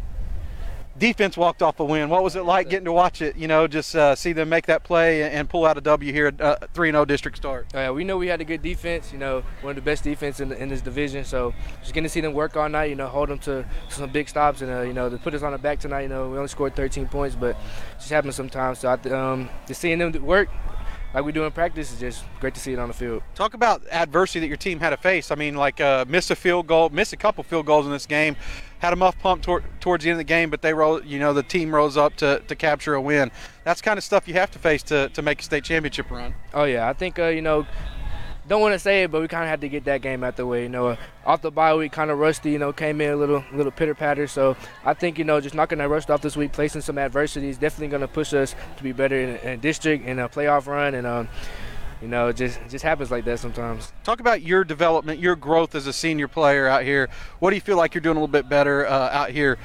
defense 0.98 1.36
walked 1.36 1.62
off 1.62 1.80
a 1.80 1.84
win. 1.84 2.08
What 2.08 2.22
was 2.22 2.36
it 2.36 2.42
like 2.42 2.68
getting 2.68 2.86
to 2.86 2.92
watch 2.92 3.22
it? 3.22 3.36
You 3.36 3.48
know, 3.48 3.66
just 3.66 3.94
uh, 3.94 4.14
see 4.14 4.32
them 4.32 4.48
make 4.48 4.66
that 4.66 4.84
play 4.84 5.22
and 5.30 5.48
pull 5.48 5.64
out 5.64 5.78
a 5.78 5.80
W 5.80 6.12
here 6.12 6.26
at 6.26 6.74
3 6.74 6.90
0 6.90 7.04
district 7.04 7.36
start. 7.36 7.72
Uh, 7.74 7.92
we 7.94 8.04
know 8.04 8.16
we 8.16 8.26
had 8.26 8.40
a 8.40 8.44
good 8.44 8.62
defense, 8.62 9.12
you 9.12 9.18
know, 9.18 9.42
one 9.60 9.70
of 9.70 9.76
the 9.76 9.82
best 9.82 10.04
defense 10.04 10.40
in, 10.40 10.52
in 10.52 10.68
this 10.68 10.80
division. 10.80 11.24
So 11.24 11.54
just 11.80 11.94
getting 11.94 12.04
to 12.04 12.08
see 12.08 12.20
them 12.20 12.32
work 12.32 12.56
all 12.56 12.68
night, 12.68 12.90
you 12.90 12.96
know, 12.96 13.08
hold 13.08 13.28
them 13.28 13.38
to 13.40 13.64
some 13.88 14.10
big 14.10 14.28
stops, 14.28 14.60
and 14.60 14.70
uh, 14.70 14.80
you 14.82 14.92
know, 14.92 15.08
to 15.08 15.18
put 15.18 15.34
us 15.34 15.42
on 15.42 15.52
the 15.52 15.58
back 15.58 15.78
tonight. 15.78 16.02
You 16.02 16.08
know, 16.08 16.28
we 16.28 16.36
only 16.36 16.48
scored 16.48 16.74
13 16.74 17.08
points, 17.08 17.36
but 17.36 17.56
just 17.98 18.10
happens 18.10 18.36
sometimes. 18.36 18.80
So 18.80 18.88
I, 18.88 19.10
um, 19.10 19.48
just 19.66 19.80
seeing 19.80 19.98
them 19.98 20.12
work 20.24 20.48
like 21.14 21.24
we 21.24 21.32
do 21.32 21.44
in 21.44 21.52
practice 21.52 21.92
is 21.92 22.00
just 22.00 22.24
great 22.40 22.54
to 22.54 22.60
see 22.60 22.72
it 22.72 22.78
on 22.78 22.88
the 22.88 22.94
field. 22.94 23.22
Talk 23.34 23.54
about 23.54 23.82
adversity 23.90 24.40
that 24.40 24.46
your 24.46 24.56
team 24.56 24.80
had 24.80 24.90
to 24.90 24.96
face. 24.96 25.30
I 25.30 25.34
mean, 25.34 25.54
like 25.54 25.80
uh, 25.80 26.04
missed 26.08 26.30
a 26.30 26.36
field 26.36 26.66
goal, 26.66 26.90
missed 26.90 27.12
a 27.12 27.16
couple 27.16 27.42
field 27.44 27.66
goals 27.66 27.86
in 27.86 27.92
this 27.92 28.06
game, 28.06 28.36
had 28.80 28.92
a 28.92 28.96
muff 28.96 29.18
pump 29.18 29.42
tor- 29.42 29.64
towards 29.80 30.04
the 30.04 30.10
end 30.10 30.16
of 30.16 30.18
the 30.18 30.24
game, 30.24 30.50
but 30.50 30.62
they 30.62 30.74
roll, 30.74 31.02
you 31.02 31.18
know, 31.18 31.32
the 31.32 31.42
team 31.42 31.74
rose 31.74 31.96
up 31.96 32.14
to, 32.16 32.40
to 32.46 32.54
capture 32.54 32.94
a 32.94 33.00
win. 33.00 33.30
That's 33.64 33.80
kind 33.80 33.98
of 33.98 34.04
stuff 34.04 34.28
you 34.28 34.34
have 34.34 34.50
to 34.52 34.58
face 34.58 34.82
to, 34.84 35.08
to 35.10 35.22
make 35.22 35.40
a 35.40 35.44
state 35.44 35.64
championship 35.64 36.10
run. 36.10 36.34
Oh 36.52 36.64
yeah, 36.64 36.88
I 36.88 36.92
think 36.92 37.18
uh, 37.18 37.26
you 37.26 37.42
know. 37.42 37.66
Don't 38.48 38.62
want 38.62 38.72
to 38.72 38.78
say 38.78 39.02
it, 39.02 39.10
but 39.10 39.20
we 39.20 39.28
kind 39.28 39.44
of 39.44 39.50
had 39.50 39.60
to 39.60 39.68
get 39.68 39.84
that 39.84 40.00
game 40.00 40.24
out 40.24 40.36
the 40.36 40.46
way. 40.46 40.62
You 40.62 40.70
know, 40.70 40.96
off 41.26 41.42
the 41.42 41.50
bye 41.50 41.74
week, 41.74 41.92
kind 41.92 42.10
of 42.10 42.18
rusty. 42.18 42.50
You 42.50 42.58
know, 42.58 42.72
came 42.72 43.00
in 43.02 43.12
a 43.12 43.16
little, 43.16 43.44
little 43.52 43.70
pitter 43.70 43.94
patter. 43.94 44.26
So 44.26 44.56
I 44.84 44.94
think 44.94 45.18
you 45.18 45.24
know, 45.24 45.38
just 45.40 45.54
knocking 45.54 45.78
that 45.78 45.88
rust 45.90 46.10
off 46.10 46.22
this 46.22 46.36
week, 46.36 46.52
placing 46.52 46.80
some 46.80 46.96
adversity 46.96 47.50
is 47.50 47.58
definitely 47.58 47.88
going 47.88 48.00
to 48.00 48.08
push 48.08 48.32
us 48.32 48.54
to 48.78 48.82
be 48.82 48.92
better 48.92 49.20
in, 49.20 49.36
in 49.36 49.60
district 49.60 50.06
in 50.06 50.18
a 50.18 50.30
playoff 50.30 50.66
run. 50.66 50.94
And 50.94 51.06
um, 51.06 51.28
you 52.00 52.08
know, 52.08 52.28
it 52.28 52.36
just 52.36 52.58
it 52.60 52.70
just 52.70 52.84
happens 52.84 53.10
like 53.10 53.24
that 53.24 53.38
sometimes. 53.38 53.92
Talk 54.04 54.20
about 54.20 54.40
your 54.40 54.64
development, 54.64 55.20
your 55.20 55.36
growth 55.36 55.74
as 55.74 55.86
a 55.86 55.92
senior 55.92 56.28
player 56.28 56.68
out 56.68 56.84
here. 56.84 57.08
What 57.40 57.50
do 57.50 57.56
you 57.56 57.60
feel 57.60 57.76
like 57.76 57.92
you're 57.92 58.00
doing 58.00 58.16
a 58.16 58.20
little 58.20 58.32
bit 58.32 58.48
better 58.48 58.86
uh, 58.86 59.10
out 59.10 59.30
here? 59.30 59.58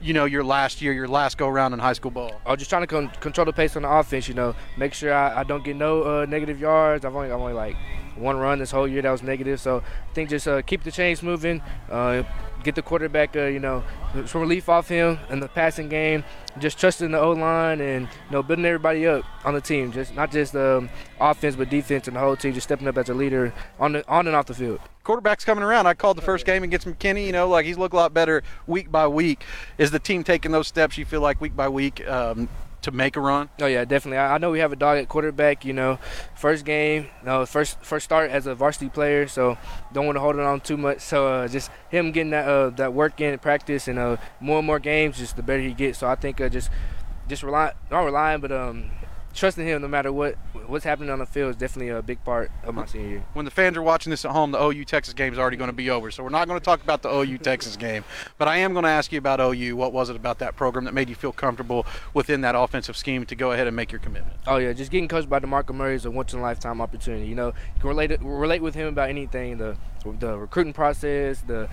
You 0.00 0.14
know, 0.14 0.24
your 0.24 0.42
last 0.42 0.82
year, 0.82 0.92
your 0.92 1.08
last 1.08 1.38
go 1.38 1.46
around 1.46 1.72
in 1.72 1.78
high 1.78 1.92
school 1.92 2.10
ball. 2.10 2.40
I'm 2.46 2.56
just 2.56 2.70
trying 2.70 2.82
to 2.82 2.86
con- 2.86 3.12
control 3.20 3.44
the 3.44 3.52
pace 3.52 3.76
on 3.76 3.82
the 3.82 3.90
offense. 3.90 4.26
You 4.26 4.34
know, 4.34 4.56
make 4.76 4.94
sure 4.94 5.12
I, 5.12 5.40
I 5.40 5.44
don't 5.44 5.62
get 5.62 5.76
no 5.76 6.22
uh, 6.22 6.26
negative 6.26 6.58
yards. 6.58 7.04
I've 7.04 7.14
only 7.14 7.30
I'm 7.30 7.40
only 7.40 7.52
like 7.52 7.76
one 8.16 8.36
run 8.36 8.58
this 8.58 8.70
whole 8.70 8.88
year 8.88 9.02
that 9.02 9.10
was 9.10 9.22
negative. 9.22 9.60
So 9.60 9.78
I 9.78 10.14
think 10.14 10.30
just 10.30 10.48
uh, 10.48 10.62
keep 10.62 10.82
the 10.82 10.90
chains 10.92 11.22
moving. 11.22 11.62
Uh, 11.90 12.22
get 12.64 12.74
the 12.74 12.82
quarterback, 12.82 13.36
uh, 13.36 13.44
you 13.44 13.60
know, 13.60 13.84
some 14.26 14.40
relief 14.40 14.68
off 14.68 14.88
him 14.88 15.18
in 15.28 15.38
the 15.38 15.48
passing 15.48 15.88
game. 15.88 16.24
Just 16.58 16.78
trusting 16.78 17.10
the 17.10 17.20
O 17.20 17.32
line 17.32 17.80
and 17.80 18.06
you 18.06 18.32
know 18.32 18.42
building 18.42 18.64
everybody 18.64 19.06
up 19.06 19.24
on 19.44 19.54
the 19.54 19.60
team. 19.60 19.92
Just 19.92 20.14
not 20.14 20.32
just 20.32 20.56
um, 20.56 20.88
offense 21.20 21.56
but 21.56 21.68
defense 21.68 22.08
and 22.08 22.16
the 22.16 22.20
whole 22.20 22.36
team. 22.36 22.54
Just 22.54 22.66
stepping 22.66 22.88
up 22.88 22.96
as 22.96 23.08
a 23.08 23.14
leader 23.14 23.52
on 23.78 23.92
the 23.92 24.08
on 24.08 24.26
and 24.26 24.34
off 24.34 24.46
the 24.46 24.54
field. 24.54 24.80
Quarterback's 25.04 25.44
coming 25.44 25.62
around. 25.62 25.86
I 25.86 25.94
called 25.94 26.16
the 26.16 26.22
first 26.22 26.46
game 26.46 26.62
against 26.62 26.86
McKinney. 26.86 27.26
You 27.26 27.32
know, 27.32 27.48
like 27.48 27.66
he's 27.66 27.76
looked 27.76 27.94
a 27.94 27.98
lot 27.98 28.14
better 28.14 28.42
week 28.66 28.90
by 28.90 29.06
week. 29.06 29.44
Is 29.78 29.90
the 29.90 29.98
team 29.98 30.24
taking 30.24 30.52
those 30.52 30.66
steps? 30.66 30.96
You 30.96 31.04
feel 31.04 31.20
like 31.20 31.40
week 31.40 31.54
by 31.54 31.68
week 31.68 32.06
um, 32.08 32.48
to 32.84 32.90
make 32.90 33.16
a 33.16 33.20
run? 33.20 33.48
Oh 33.60 33.66
yeah, 33.66 33.84
definitely. 33.84 34.18
I, 34.18 34.36
I 34.36 34.38
know 34.38 34.50
we 34.50 34.60
have 34.60 34.72
a 34.72 34.76
dog 34.76 34.98
at 34.98 35.08
quarterback. 35.08 35.64
You 35.64 35.72
know, 35.72 35.98
first 36.34 36.64
game, 36.64 37.08
no, 37.24 37.44
first 37.46 37.78
first 37.82 38.04
start 38.04 38.30
as 38.30 38.46
a 38.46 38.54
varsity 38.54 38.88
player, 38.88 39.28
so 39.28 39.58
don't 39.92 40.06
want 40.06 40.16
to 40.16 40.20
hold 40.20 40.36
it 40.36 40.42
on 40.42 40.60
too 40.60 40.76
much. 40.76 41.00
So 41.00 41.26
uh, 41.26 41.48
just 41.48 41.70
him 41.90 42.12
getting 42.12 42.30
that 42.30 42.48
uh, 42.48 42.70
that 42.70 42.94
work 42.94 43.20
in 43.20 43.38
practice 43.38 43.88
and 43.88 43.98
uh, 43.98 44.16
more 44.40 44.58
and 44.58 44.66
more 44.66 44.78
games, 44.78 45.18
just 45.18 45.36
the 45.36 45.42
better 45.42 45.62
he 45.62 45.74
gets. 45.74 45.98
So 45.98 46.08
I 46.08 46.14
think 46.14 46.40
uh, 46.40 46.48
just 46.48 46.70
just 47.28 47.42
rely 47.42 47.72
not 47.90 48.00
relying, 48.00 48.40
but 48.40 48.52
um, 48.52 48.90
trusting 49.34 49.66
him 49.66 49.82
no 49.82 49.88
matter 49.88 50.12
what 50.12 50.36
what's 50.66 50.84
happening 50.84 51.10
on 51.10 51.18
the 51.18 51.26
field 51.26 51.50
is 51.50 51.56
definitely 51.56 51.90
a 51.90 52.00
big 52.00 52.22
part 52.24 52.50
of 52.62 52.74
my 52.74 52.86
senior 52.86 53.08
year. 53.08 53.24
When 53.34 53.44
the 53.44 53.50
fans 53.50 53.76
are 53.76 53.82
watching 53.82 54.10
this 54.10 54.24
at 54.24 54.30
home, 54.30 54.52
the 54.52 54.62
OU 54.62 54.84
Texas 54.84 55.14
game 55.14 55.32
is 55.32 55.38
already 55.38 55.56
going 55.56 55.68
to 55.68 55.74
be 55.74 55.90
over. 55.90 56.10
So 56.10 56.22
we're 56.22 56.30
not 56.30 56.48
going 56.48 56.58
to 56.58 56.64
talk 56.64 56.82
about 56.82 57.02
the 57.02 57.10
OU 57.10 57.38
Texas 57.38 57.76
game. 57.76 58.04
But 58.38 58.48
I 58.48 58.58
am 58.58 58.72
going 58.72 58.84
to 58.84 58.90
ask 58.90 59.12
you 59.12 59.18
about 59.18 59.40
OU. 59.40 59.76
What 59.76 59.92
was 59.92 60.08
it 60.08 60.16
about 60.16 60.38
that 60.38 60.56
program 60.56 60.84
that 60.84 60.94
made 60.94 61.08
you 61.08 61.14
feel 61.14 61.32
comfortable 61.32 61.86
within 62.14 62.40
that 62.42 62.54
offensive 62.54 62.96
scheme 62.96 63.26
to 63.26 63.34
go 63.34 63.52
ahead 63.52 63.66
and 63.66 63.76
make 63.76 63.92
your 63.92 63.98
commitment? 63.98 64.36
Oh 64.46 64.56
yeah, 64.56 64.72
just 64.72 64.90
getting 64.90 65.08
coached 65.08 65.28
by 65.28 65.40
DeMarco 65.40 65.74
Murray 65.74 65.96
is 65.96 66.04
a 66.04 66.10
once 66.10 66.32
in 66.32 66.38
a 66.38 66.42
lifetime 66.42 66.80
opportunity. 66.80 67.26
You 67.26 67.34
know, 67.34 67.48
you 67.48 67.80
can 67.80 67.88
relate 67.88 68.18
relate 68.20 68.62
with 68.62 68.74
him 68.74 68.86
about 68.88 69.10
anything 69.10 69.58
the 69.58 69.76
the 70.18 70.38
recruiting 70.38 70.72
process, 70.72 71.40
the 71.40 71.68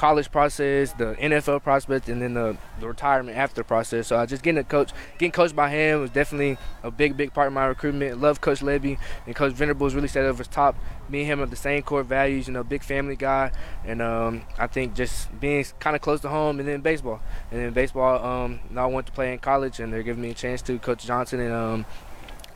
college 0.00 0.30
process, 0.32 0.94
the 0.94 1.14
NFL 1.16 1.62
prospect, 1.62 2.08
and 2.08 2.22
then 2.22 2.32
the, 2.32 2.56
the 2.80 2.88
retirement 2.88 3.36
after 3.36 3.62
process. 3.62 4.06
So 4.06 4.16
uh, 4.16 4.24
just 4.24 4.42
getting 4.42 4.56
a 4.56 4.64
coach, 4.64 4.92
getting 5.18 5.30
coached 5.30 5.54
by 5.54 5.68
him 5.68 6.00
was 6.00 6.08
definitely 6.08 6.56
a 6.82 6.90
big, 6.90 7.18
big 7.18 7.34
part 7.34 7.48
of 7.48 7.52
my 7.52 7.66
recruitment. 7.66 8.18
Love 8.18 8.40
Coach 8.40 8.60
Lebby 8.60 8.98
and 9.26 9.36
Coach 9.36 9.52
Venables 9.52 9.94
really 9.94 10.08
set 10.08 10.24
over 10.24 10.42
top. 10.42 10.74
Me 11.10 11.20
and 11.20 11.32
him 11.32 11.38
have 11.40 11.50
the 11.50 11.56
same 11.56 11.82
core 11.82 12.02
values, 12.02 12.46
you 12.46 12.54
know, 12.54 12.64
big 12.64 12.82
family 12.82 13.14
guy, 13.14 13.52
and 13.84 14.00
um, 14.00 14.40
I 14.58 14.68
think 14.68 14.94
just 14.94 15.38
being 15.38 15.66
kind 15.80 15.94
of 15.94 16.00
close 16.00 16.20
to 16.20 16.30
home, 16.30 16.60
and 16.60 16.66
then 16.66 16.80
baseball, 16.80 17.20
and 17.50 17.60
then 17.60 17.72
baseball. 17.74 18.24
Um, 18.24 18.60
I 18.74 18.86
went 18.86 19.06
to 19.06 19.12
play 19.12 19.34
in 19.34 19.38
college, 19.38 19.80
and 19.80 19.92
they're 19.92 20.02
giving 20.02 20.22
me 20.22 20.30
a 20.30 20.34
chance 20.34 20.62
to. 20.62 20.78
Coach 20.78 21.04
Johnson 21.04 21.40
and 21.40 21.52
um, 21.52 21.84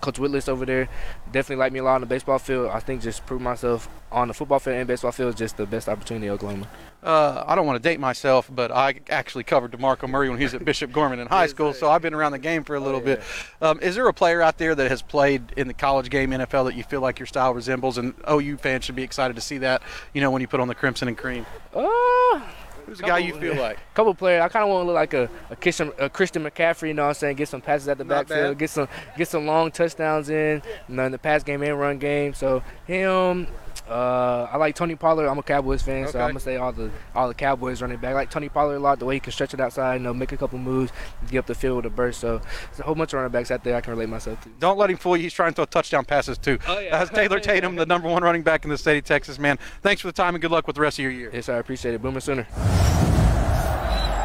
Coach 0.05 0.19
Willits 0.19 0.51
over 0.51 0.67
there 0.67 0.87
definitely 1.33 1.57
liked 1.57 1.73
me 1.73 1.79
a 1.79 1.83
lot 1.83 1.95
on 1.95 2.03
the 2.03 2.07
baseball 2.07 2.39
field. 2.39 2.69
I 2.69 2.79
think 2.79 3.01
just 3.01 3.25
prove 3.25 3.41
myself 3.41 3.89
on 4.13 4.29
the 4.29 4.35
football 4.35 4.59
field 4.59 4.77
and 4.77 4.87
baseball 4.87 5.13
field 5.13 5.31
is 5.31 5.39
just 5.39 5.57
the 5.57 5.65
best 5.65 5.89
opportunity 5.89 6.27
in 6.27 6.33
Oklahoma. 6.33 6.69
Uh, 7.03 7.43
I 7.47 7.55
don't 7.55 7.67
want 7.67 7.83
to 7.83 7.89
date 7.89 7.99
myself, 7.99 8.51
but 8.55 8.71
I 8.71 9.01
actually 9.09 9.45
covered 9.45 9.73
DeMarco 9.73 10.09
Murray 10.09 10.29
when 10.29 10.37
he 10.37 10.45
was 10.45 10.53
at 10.53 10.63
Bishop 10.63 10.93
Gorman 10.93 11.21
in 11.21 11.27
high 11.31 11.47
school, 11.47 11.73
so 11.73 11.89
I've 11.91 12.03
been 12.03 12.13
around 12.13 12.33
the 12.33 12.39
game 12.39 12.65
for 12.65 12.77
a 12.77 12.81
little 12.81 13.01
bit. 13.01 13.23
Um, 13.63 13.81
is 13.81 13.95
there 13.95 14.07
a 14.07 14.13
player 14.13 14.43
out 14.43 14.59
there 14.59 14.75
that 14.75 14.91
has 14.91 15.01
played 15.01 15.53
in 15.57 15.69
the 15.69 15.75
college 15.75 16.11
game, 16.11 16.31
NFL, 16.31 16.67
that 16.67 16.75
you 16.75 16.83
feel 16.83 17.01
like 17.01 17.19
your 17.19 17.27
style 17.27 17.55
resembles? 17.55 17.97
And 17.97 18.13
OU 18.31 18.59
fans 18.59 18.85
should 18.85 18.97
be 18.97 19.03
excited 19.03 19.37
to 19.37 19.43
see 19.43 19.59
that, 19.59 19.83
you 20.13 20.21
know, 20.21 20.31
when 20.31 20.43
you 20.43 20.49
put 20.49 20.61
on 20.61 20.69
the 20.69 20.75
crimson 20.75 21.09
and 21.09 21.17
cream. 21.17 21.47
Uh, 21.75 22.41
Who's 22.87 22.99
the 22.99 23.05
guy 23.05 23.19
you 23.19 23.35
feel 23.39 23.57
like? 23.57 23.79
A 23.79 23.81
couple 23.95 24.15
players. 24.15 24.43
I 24.43 24.49
kind 24.49 24.65
of 24.65 24.71
want 24.71 24.83
to 24.83 24.87
look 24.87 24.95
like 24.95 25.15
a, 25.15 25.29
a, 25.51 25.57
Christian, 25.57 25.93
a 25.99 26.09
Christian 26.11 26.43
McCaffrey. 26.45 26.89
You 26.89 26.95
know 26.95 27.03
what 27.05 27.09
I'm 27.09 27.15
saying? 27.15 27.37
Get 27.37 27.49
some 27.49 27.61
passes 27.61 27.89
at 27.89 27.99
the 27.99 28.05
Not 28.05 28.29
backfield. 28.29 28.53
bad. 28.53 28.59
Get 28.59 28.71
some 28.71 28.89
get 29.17 29.29
some 29.29 29.47
long 29.47 29.71
touchdowns 29.71 30.29
in. 30.29 30.63
You 30.89 30.95
know, 30.95 31.05
in 31.07 31.13
the 31.13 31.19
pass 31.19 31.43
game 31.43 31.63
and 31.63 31.79
run 31.79 31.99
game. 31.99 32.35
So 32.35 32.63
him. 32.87 33.47
Uh, 33.89 34.49
I 34.51 34.57
like 34.57 34.75
Tony 34.75 34.97
Pollard. 34.97 35.27
I'm 35.29 35.39
a 35.39 35.43
Cowboys 35.43 35.83
fan, 35.83 36.09
so 36.09 36.19
I'm 36.19 36.29
gonna 36.29 36.41
say 36.41 36.57
all 36.57 36.73
the 36.73 36.91
all 37.15 37.29
the 37.29 37.35
Cowboys 37.35 37.83
running 37.83 37.99
back. 37.99 38.13
I 38.13 38.15
like 38.15 38.31
Tony 38.31 38.49
Pollard 38.49 38.77
a 38.77 38.79
lot. 38.79 38.99
The 38.99 39.05
way 39.05 39.15
he 39.15 39.21
can 39.21 39.33
stretch 39.33 39.53
it 39.53 39.61
outside, 39.61 39.97
you 39.97 40.01
know, 40.01 40.15
make 40.15 40.33
a 40.33 40.37
couple 40.37 40.59
moves, 40.59 40.91
get 41.31 41.41
up 41.41 41.47
the 41.47 41.55
field 41.55 41.77
with 41.77 41.87
a 41.87 41.91
burst. 41.91 42.21
So 42.21 42.39
there's 42.39 42.81
a 42.81 42.83
whole 42.85 42.95
bunch 42.95 43.13
of 43.13 43.19
running 43.19 43.33
backs 43.33 43.51
out 43.51 43.63
there 43.63 43.77
I 43.77 43.81
can 43.83 43.93
relate 43.93 44.09
myself 44.09 44.41
to. 44.43 44.49
Don't 44.59 44.79
let 44.79 44.91
him 44.91 44.97
fool 44.97 45.17
you. 45.17 45.25
He's 45.25 45.35
trying 45.35 45.51
to 45.53 45.57
throw 45.57 45.65
touchdown 45.67 46.05
passes, 46.05 46.39
too. 46.39 46.59
Oh, 46.67 46.79
yeah. 46.79 46.99
That's 46.99 47.11
Taylor 47.11 47.41
Tatum, 47.45 47.77
the 47.77 47.85
number 47.87 48.09
one 48.09 48.23
running 48.23 48.43
back 48.43 48.65
in 48.65 48.71
the 48.71 48.79
state 48.79 48.99
of 48.99 49.05
Texas, 49.05 49.39
man. 49.39 49.59
Thanks 49.83 50.01
for 50.01 50.09
the 50.09 50.13
time 50.13 50.35
and 50.35 50.41
good 50.41 50.51
luck 50.51 50.67
with 50.67 50.77
the 50.77 50.83
rest 50.83 50.99
of 50.99 51.03
your 51.03 51.13
year. 51.13 51.31
Yes. 51.33 51.49
I 51.49 51.57
appreciate 51.57 51.95
it. 51.95 52.01
Boomer 52.03 52.21
Sooner. 52.21 53.14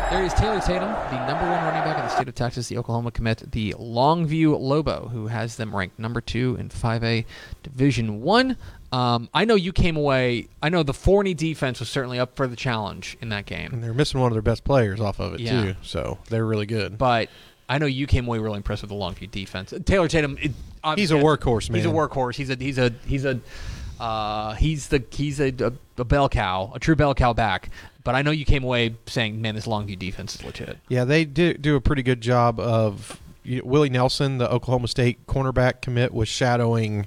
There 0.10 0.24
is 0.26 0.34
Taylor 0.34 0.60
Tatum, 0.60 0.89
the 1.12 1.28
number 1.28 1.45
one 1.45 1.63
running 1.63 1.84
back 1.84 2.00
in 2.00 2.04
the 2.06 2.10
state 2.10 2.28
of 2.28 2.34
Texas, 2.34 2.67
the 2.67 2.78
Oklahoma 2.80 3.12
commit, 3.12 3.52
the 3.52 3.76
Longview 3.80 4.60
Lobo, 4.60 5.08
who 5.08 5.28
has 5.28 5.56
them 5.56 5.74
ranked 5.76 6.00
number 6.00 6.19
two 6.19 6.56
in 6.60 6.69
5A 6.69 7.26
Division 7.62 8.22
One. 8.22 8.58
Um, 8.91 9.30
I 9.36 9.45
know 9.45 9.54
you 9.54 9.72
came 9.72 9.95
away. 9.98 10.48
I 10.63 10.69
know 10.69 10.82
the 10.82 10.95
Forney 10.95 11.36
defense 11.36 11.80
was 11.80 11.89
certainly 11.89 12.17
up 12.17 12.36
for 12.36 12.48
the 12.48 12.56
challenge 12.56 13.17
in 13.22 13.30
that 13.30 13.45
game, 13.45 13.69
And 13.72 13.84
they're 13.84 13.93
missing 13.93 14.19
one 14.19 14.32
of 14.32 14.34
their 14.36 14.41
best 14.41 14.63
players 14.63 15.00
off 15.00 15.19
of 15.19 15.36
it 15.36 15.41
Yeah. 15.41 15.62
too. 15.63 15.76
So 15.84 16.17
they're 16.30 16.45
really 16.45 16.65
good. 16.65 16.98
but 16.98 17.30
I 17.69 17.78
know 17.78 17.86
you 17.86 18.08
came 18.08 18.26
away 18.26 18.39
really 18.39 18.58
impressed 18.58 18.82
with 18.82 18.89
the 18.89 18.95
Longview 18.95 19.30
defense. 19.30 19.76
Taylor 19.86 20.08
Tatum, 20.08 20.39
it, 20.41 20.52
He's 20.95 21.12
a 21.12 21.15
workhorse, 21.15 21.69
man. 21.69 21.76
He's 21.78 21.86
a 21.86 21.93
workhorse. 21.93 22.34
He's 22.36 22.50
a 22.50 22.56
he's 22.56 22.80
a 22.80 22.91
he's 23.06 23.26
a 23.26 23.39
uh, 24.00 24.54
he's 24.56 24.88
the 24.88 25.04
he's 25.12 25.39
a, 25.39 25.54
a, 25.60 25.72
a 26.02 26.04
bell 26.06 26.30
cow, 26.30 26.72
a 26.74 26.80
true 26.80 26.95
bell 26.95 27.13
cow 27.13 27.34
back. 27.34 27.69
But 28.10 28.15
I 28.15 28.24
know 28.24 28.32
you 28.32 28.43
came 28.43 28.63
away 28.63 28.95
saying, 29.06 29.39
"Man, 29.39 29.54
this 29.54 29.67
Longview 29.67 30.00
defense 30.00 30.34
is 30.34 30.43
legit." 30.43 30.80
Yeah, 30.88 31.04
they 31.04 31.26
do 31.26 31.54
do 31.54 31.76
a 31.76 31.80
pretty 31.80 32.02
good 32.02 32.22
job 32.22 32.60
of 32.60 33.22
you 33.43 33.62
Willie 33.63 33.91
Nelson, 33.91 34.39
the 34.39 34.52
Oklahoma 34.52 34.88
State 34.88 35.28
cornerback 35.28 35.82
commit, 35.84 36.12
was 36.12 36.28
shadowing 36.28 37.06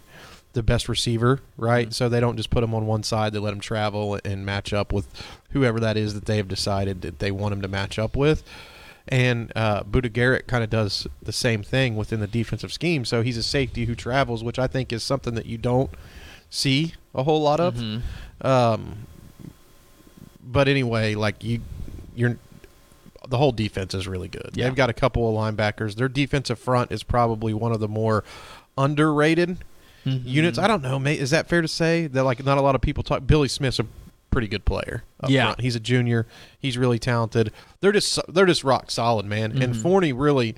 the 0.52 0.62
best 0.62 0.88
receiver, 0.88 1.40
right? 1.56 1.86
Mm-hmm. 1.86 1.92
So 1.92 2.08
they 2.08 2.20
don't 2.20 2.36
just 2.36 2.50
put 2.50 2.62
him 2.62 2.72
on 2.72 2.86
one 2.86 3.02
side; 3.02 3.32
they 3.32 3.40
let 3.40 3.52
him 3.52 3.58
travel 3.58 4.20
and 4.24 4.46
match 4.46 4.72
up 4.72 4.92
with 4.92 5.08
whoever 5.50 5.80
that 5.80 5.96
is 5.96 6.14
that 6.14 6.26
they've 6.26 6.46
decided 6.46 7.02
that 7.02 7.18
they 7.18 7.32
want 7.32 7.52
him 7.52 7.62
to 7.62 7.68
match 7.68 7.98
up 7.98 8.16
with. 8.16 8.44
And 9.08 9.50
uh, 9.56 9.82
Buda 9.82 10.08
Garrett 10.08 10.46
kind 10.46 10.62
of 10.62 10.70
does 10.70 11.08
the 11.20 11.32
same 11.32 11.64
thing 11.64 11.96
within 11.96 12.20
the 12.20 12.28
defensive 12.28 12.72
scheme. 12.72 13.04
So 13.04 13.22
he's 13.22 13.36
a 13.36 13.42
safety 13.42 13.86
who 13.86 13.96
travels, 13.96 14.44
which 14.44 14.60
I 14.60 14.68
think 14.68 14.92
is 14.92 15.02
something 15.02 15.34
that 15.34 15.46
you 15.46 15.58
don't 15.58 15.90
see 16.48 16.94
a 17.12 17.24
whole 17.24 17.42
lot 17.42 17.58
of. 17.58 17.74
Mm-hmm. 17.74 18.46
Um, 18.46 19.08
but 20.52 20.68
anyway, 20.68 21.14
like 21.14 21.42
you, 21.42 21.60
you're 22.14 22.36
the 23.28 23.38
whole 23.38 23.52
defense 23.52 23.94
is 23.94 24.06
really 24.06 24.28
good. 24.28 24.50
Yeah. 24.54 24.64
They've 24.66 24.74
got 24.76 24.90
a 24.90 24.92
couple 24.92 25.28
of 25.28 25.34
linebackers. 25.54 25.94
Their 25.94 26.08
defensive 26.08 26.58
front 26.58 26.92
is 26.92 27.02
probably 27.02 27.54
one 27.54 27.72
of 27.72 27.80
the 27.80 27.88
more 27.88 28.24
underrated 28.76 29.58
Mm-hmm. 30.04 30.26
units. 30.28 30.58
I 30.58 30.66
don't 30.66 30.82
know. 30.82 30.98
Is 31.06 31.30
that 31.30 31.48
fair 31.48 31.62
to 31.62 31.68
say 31.68 32.08
that 32.08 32.24
like 32.24 32.44
not 32.44 32.58
a 32.58 32.60
lot 32.60 32.74
of 32.74 32.80
people 32.80 33.04
talk? 33.04 33.24
Billy 33.24 33.46
Smith's 33.46 33.78
a 33.78 33.86
pretty 34.32 34.48
good 34.48 34.64
player. 34.64 35.04
Yeah. 35.28 35.44
front. 35.44 35.60
he's 35.60 35.76
a 35.76 35.80
junior. 35.80 36.26
He's 36.58 36.76
really 36.76 36.98
talented. 36.98 37.52
They're 37.80 37.92
just 37.92 38.18
they're 38.26 38.44
just 38.46 38.64
rock 38.64 38.90
solid, 38.90 39.26
man. 39.26 39.52
And 39.62 39.74
Mhm. 39.76 39.80
Forney 39.80 40.12
really, 40.12 40.56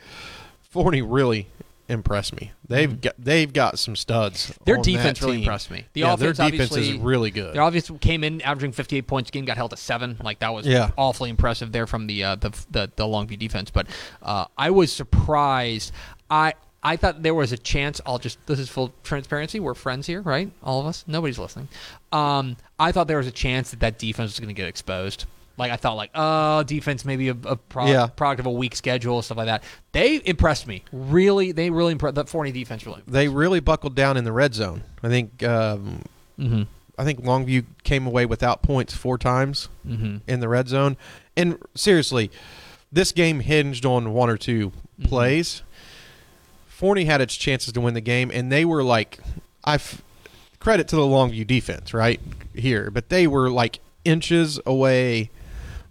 Forney 0.62 1.02
really 1.02 1.48
impressed 1.88 2.34
me. 2.38 2.52
They've 2.66 3.00
got 3.00 3.14
they've 3.18 3.52
got 3.52 3.78
some 3.78 3.96
studs. 3.96 4.50
Mm-hmm. 4.50 4.64
Their 4.64 4.76
defense 4.78 5.22
really 5.22 5.38
impressed 5.40 5.70
me. 5.70 5.84
The 5.92 6.00
yeah, 6.00 6.14
offense 6.14 6.38
their 6.38 6.50
defense 6.50 6.76
is 6.76 6.94
really 6.94 7.30
good. 7.30 7.54
They 7.54 7.58
obviously 7.58 7.98
came 7.98 8.24
in 8.24 8.40
averaging 8.42 8.72
58 8.72 9.06
points. 9.06 9.30
Game 9.30 9.44
got 9.44 9.56
held 9.56 9.70
to 9.72 9.76
seven. 9.76 10.16
Like 10.22 10.38
that 10.40 10.52
was 10.54 10.66
Yeah. 10.66 10.90
awfully 10.96 11.30
impressive 11.30 11.72
there 11.72 11.86
from 11.86 12.06
the 12.06 12.24
uh, 12.24 12.34
the, 12.36 12.50
the 12.70 12.90
the 12.96 13.04
Longview 13.04 13.38
defense. 13.38 13.70
But 13.70 13.86
uh, 14.22 14.46
I 14.56 14.70
was 14.70 14.92
surprised. 14.92 15.92
I 16.30 16.54
I 16.82 16.96
thought 16.96 17.22
there 17.22 17.34
was 17.34 17.52
a 17.52 17.58
chance. 17.58 18.00
I'll 18.04 18.18
just 18.18 18.44
this 18.46 18.58
is 18.58 18.68
full 18.68 18.92
transparency. 19.02 19.60
We're 19.60 19.74
friends 19.74 20.06
here, 20.06 20.20
right? 20.20 20.50
All 20.62 20.80
of 20.80 20.86
us. 20.86 21.04
Nobody's 21.06 21.38
listening. 21.38 21.68
Um, 22.12 22.56
I 22.78 22.92
thought 22.92 23.08
there 23.08 23.18
was 23.18 23.26
a 23.26 23.32
chance 23.32 23.70
that 23.70 23.80
that 23.80 23.98
defense 23.98 24.32
was 24.32 24.40
going 24.40 24.48
to 24.48 24.54
get 24.54 24.68
exposed. 24.68 25.24
Like 25.56 25.70
I 25.70 25.76
thought, 25.76 25.94
like 25.94 26.10
oh, 26.14 26.62
defense 26.64 27.04
maybe 27.04 27.28
a, 27.28 27.36
a 27.44 27.56
pro- 27.56 27.86
Yeah. 27.86 28.06
product 28.08 28.40
of 28.40 28.46
a 28.46 28.50
weak 28.50 28.74
schedule, 28.74 29.22
stuff 29.22 29.38
like 29.38 29.46
that. 29.46 29.62
They 29.92 30.20
impressed 30.24 30.66
me. 30.66 30.82
Really, 30.92 31.52
they 31.52 31.70
really 31.70 31.92
impressed. 31.92 32.16
That 32.16 32.28
Forney 32.28 32.50
defense 32.52 32.84
really. 32.86 33.02
they 33.06 33.28
really 33.28 33.60
buckled 33.60 33.94
down 33.94 34.16
in 34.16 34.24
the 34.24 34.32
red 34.32 34.54
zone. 34.54 34.82
I 35.02 35.08
think 35.08 35.42
um, 35.44 36.02
Mhm. 36.38 36.66
I 36.98 37.04
think 37.04 37.22
Longview 37.22 37.64
came 37.84 38.06
away 38.06 38.26
without 38.26 38.62
points 38.62 38.94
four 38.94 39.16
times 39.18 39.68
Mhm. 39.86 40.20
in 40.26 40.40
the 40.40 40.48
red 40.48 40.68
zone. 40.68 40.96
And 41.36 41.58
seriously, 41.74 42.30
this 42.92 43.12
game 43.12 43.40
hinged 43.40 43.84
on 43.86 44.12
one 44.12 44.30
or 44.30 44.36
2 44.36 44.70
Mm-hmm. 45.00 45.08
plays. 45.08 45.62
Forney 46.66 47.04
had 47.04 47.20
its 47.20 47.36
chances 47.36 47.72
to 47.72 47.80
win 47.80 47.94
the 47.94 48.00
game, 48.00 48.30
and 48.32 48.50
they 48.50 48.64
were 48.64 48.82
like, 48.82 49.18
I 49.64 49.78
credit 50.60 50.88
to 50.88 50.96
the 50.96 51.02
Longview 51.02 51.46
defense 51.46 51.92
right 51.94 52.20
here, 52.54 52.90
but 52.90 53.08
they 53.08 53.26
were 53.26 53.50
like 53.50 53.80
inches 54.04 54.60
away 54.66 55.30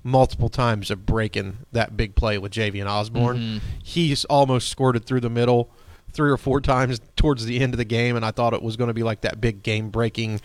multiple 0.03 0.49
times 0.49 0.91
of 0.91 1.05
breaking 1.05 1.57
that 1.71 1.95
big 1.95 2.15
play 2.15 2.37
with 2.37 2.51
Javian 2.51 2.87
Osborne. 2.87 3.37
Mhm. 3.37 3.61
He's 3.81 4.25
almost 4.25 4.67
squirted 4.69 5.05
through 5.05 5.21
the 5.21 5.29
middle 5.29 5.69
three 6.11 6.29
or 6.29 6.37
four 6.37 6.59
times 6.73 6.99
towards 7.15 7.45
the 7.45 7.59
end 7.59 7.73
of 7.73 7.77
the 7.77 7.85
game, 7.85 8.15
and 8.15 8.25
I 8.25 8.31
thought 8.31 8.53
it 8.53 8.61
was 8.61 8.75
going 8.75 8.89
to 8.89 8.93
be 8.93 9.03
like 9.03 9.21
that 9.21 9.39
big 9.41 9.63
game 9.63 9.89
breaking 9.89 10.41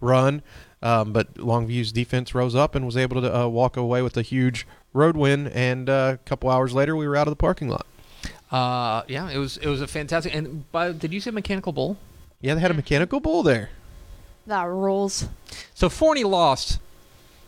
run. 0.00 0.42
Um, 0.82 1.12
but 1.12 1.34
Longview's 1.34 1.92
defense 1.92 2.34
rose 2.34 2.56
up 2.56 2.74
and 2.74 2.84
was 2.84 2.96
able 2.96 3.20
to 3.20 3.36
uh, 3.42 3.46
walk 3.46 3.76
away 3.76 4.02
with 4.02 4.16
a 4.16 4.22
huge 4.22 4.66
road 4.92 5.16
win. 5.16 5.46
And 5.48 5.88
uh, 5.88 6.16
a 6.16 6.18
couple 6.28 6.50
hours 6.50 6.72
later, 6.74 6.96
we 6.96 7.06
were 7.06 7.14
out 7.16 7.28
of 7.28 7.32
the 7.32 7.36
parking 7.36 7.68
lot. 7.68 7.86
Uh, 8.50 9.02
yeah, 9.08 9.30
it 9.30 9.38
was 9.38 9.56
it 9.58 9.68
was 9.68 9.80
a 9.80 9.86
fantastic. 9.86 10.34
And 10.34 10.70
by, 10.72 10.90
did 10.92 11.12
you 11.12 11.20
say 11.20 11.30
mechanical 11.30 11.72
bull? 11.72 11.98
Yeah, 12.40 12.54
they 12.54 12.60
had 12.60 12.70
a 12.72 12.74
mechanical 12.74 13.20
bull 13.20 13.42
there. 13.44 13.70
That 14.48 14.66
rules. 14.66 15.28
So 15.72 15.88
Forney 15.88 16.24
lost, 16.24 16.80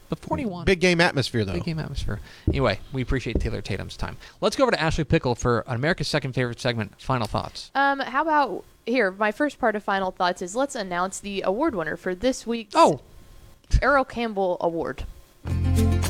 but 0.08 0.18
Forney 0.18 0.44
won. 0.46 0.64
Big 0.64 0.80
game 0.80 1.00
atmosphere, 1.00 1.44
though. 1.44 1.52
Big 1.54 1.64
game 1.64 1.78
atmosphere. 1.78 2.20
Anyway, 2.48 2.78
we 2.92 3.02
appreciate 3.02 3.40
Taylor 3.40 3.60
Tatum's 3.62 3.96
time. 3.96 4.16
Let's 4.40 4.56
go 4.56 4.64
over 4.64 4.72
to 4.72 4.80
Ashley 4.80 5.04
Pickle 5.04 5.34
for 5.34 5.64
America's 5.66 6.08
second 6.08 6.32
favorite 6.34 6.60
segment. 6.60 7.00
Final 7.00 7.26
thoughts. 7.26 7.70
Um, 7.74 8.00
how 8.00 8.22
about 8.22 8.64
here? 8.86 9.10
My 9.10 9.32
first 9.32 9.58
part 9.58 9.76
of 9.76 9.82
final 9.82 10.10
thoughts 10.10 10.42
is 10.42 10.54
let's 10.54 10.74
announce 10.74 11.18
the 11.20 11.42
award 11.42 11.74
winner 11.74 11.96
for 11.96 12.14
this 12.14 12.46
week's 12.46 12.74
Oh. 12.76 13.00
Earl 13.82 14.04
Campbell 14.04 14.58
Award. 14.60 15.04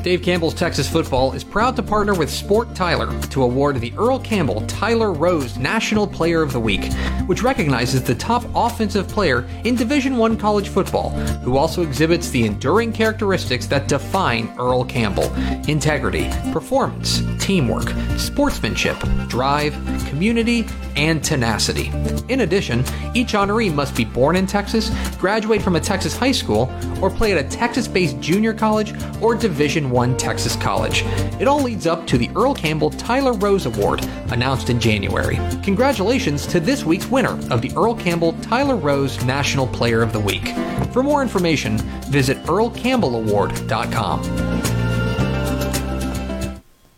Dave 0.05 0.21
Campbell's 0.21 0.53
Texas 0.53 0.87
Football 0.87 1.33
is 1.33 1.43
proud 1.43 1.75
to 1.77 1.83
partner 1.83 2.13
with 2.13 2.29
Sport 2.29 2.75
Tyler 2.75 3.19
to 3.29 3.43
award 3.43 3.81
the 3.81 3.95
Earl 3.97 4.19
Campbell 4.19 4.61
Tyler 4.67 5.15
Rose 5.15 5.57
National 5.57 6.07
Player 6.07 6.43
of 6.43 6.53
the 6.53 6.61
Week, 6.61 6.93
which 7.25 7.43
recognizes 7.43 8.03
the 8.03 8.15
top 8.15 8.45
offensive 8.55 9.09
player 9.09 9.49
in 9.65 9.77
Division 9.77 10.21
I 10.21 10.35
college 10.35 10.69
football, 10.69 11.09
who 11.41 11.57
also 11.57 11.81
exhibits 11.81 12.29
the 12.29 12.45
enduring 12.45 12.93
characteristics 12.93 13.67
that 13.69 13.89
define 13.89 14.53
Earl 14.59 14.85
Campbell 14.85 15.33
integrity, 15.67 16.29
performance, 16.53 17.23
teamwork, 17.43 17.89
sportsmanship, 18.19 18.99
drive, 19.29 19.73
community, 20.11 20.67
and 20.97 21.25
tenacity. 21.25 21.91
In 22.29 22.43
addition, 22.43 22.81
each 23.15 23.33
honoree 23.33 23.75
must 23.75 23.97
be 23.97 24.05
born 24.05 24.37
in 24.37 24.47
Texas, 24.47 24.91
graduate 25.19 25.63
from 25.63 25.77
a 25.77 25.81
Texas 25.81 26.15
high 26.15 26.33
school, 26.33 26.71
or 27.01 27.11
play 27.11 27.33
at 27.33 27.45
a 27.45 27.49
Texas-based 27.49 28.21
junior 28.21 28.53
college 28.53 28.93
or 29.23 29.35
Division 29.35 29.54
I 29.55 30.17
Texas 30.17 30.57
college. 30.57 31.03
It 31.41 31.47
all 31.47 31.63
leads 31.63 31.87
up 31.87 32.07
to 32.09 32.19
the 32.19 32.29
Earl 32.37 32.55
Campbell 32.55 32.91
Tyler 32.91 33.33
Rose 33.33 33.67
Award, 33.67 34.05
announced 34.31 34.71
in 34.71 34.81
January. 34.81 35.39
Congratulations 35.63 36.47
to 36.49 36.61
this 36.61 36.85
week's 36.85 37.07
winner 37.07 37.39
of 37.53 37.63
the 37.63 37.73
Earl 37.77 37.95
Campbell 37.95 38.33
Tyler 38.43 38.77
Rose 38.77 39.25
National 39.25 39.67
Player 39.67 40.03
of 40.03 40.13
the 40.13 40.21
Week. 40.21 40.49
For 40.93 41.03
more 41.03 41.23
information, 41.23 41.79
visit 42.11 42.37
earlcampbellaward.com. 42.45 44.23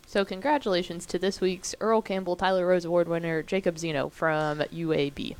So, 0.05 0.25
congratulations 0.25 1.05
to 1.07 1.19
this 1.19 1.39
week's 1.41 1.75
Earl 1.79 2.01
Campbell 2.01 2.35
Tyler 2.35 2.65
Rose 2.65 2.85
Award 2.85 3.07
winner, 3.07 3.43
Jacob 3.43 3.77
Zeno 3.77 4.09
from 4.09 4.59
UAB. 4.59 5.35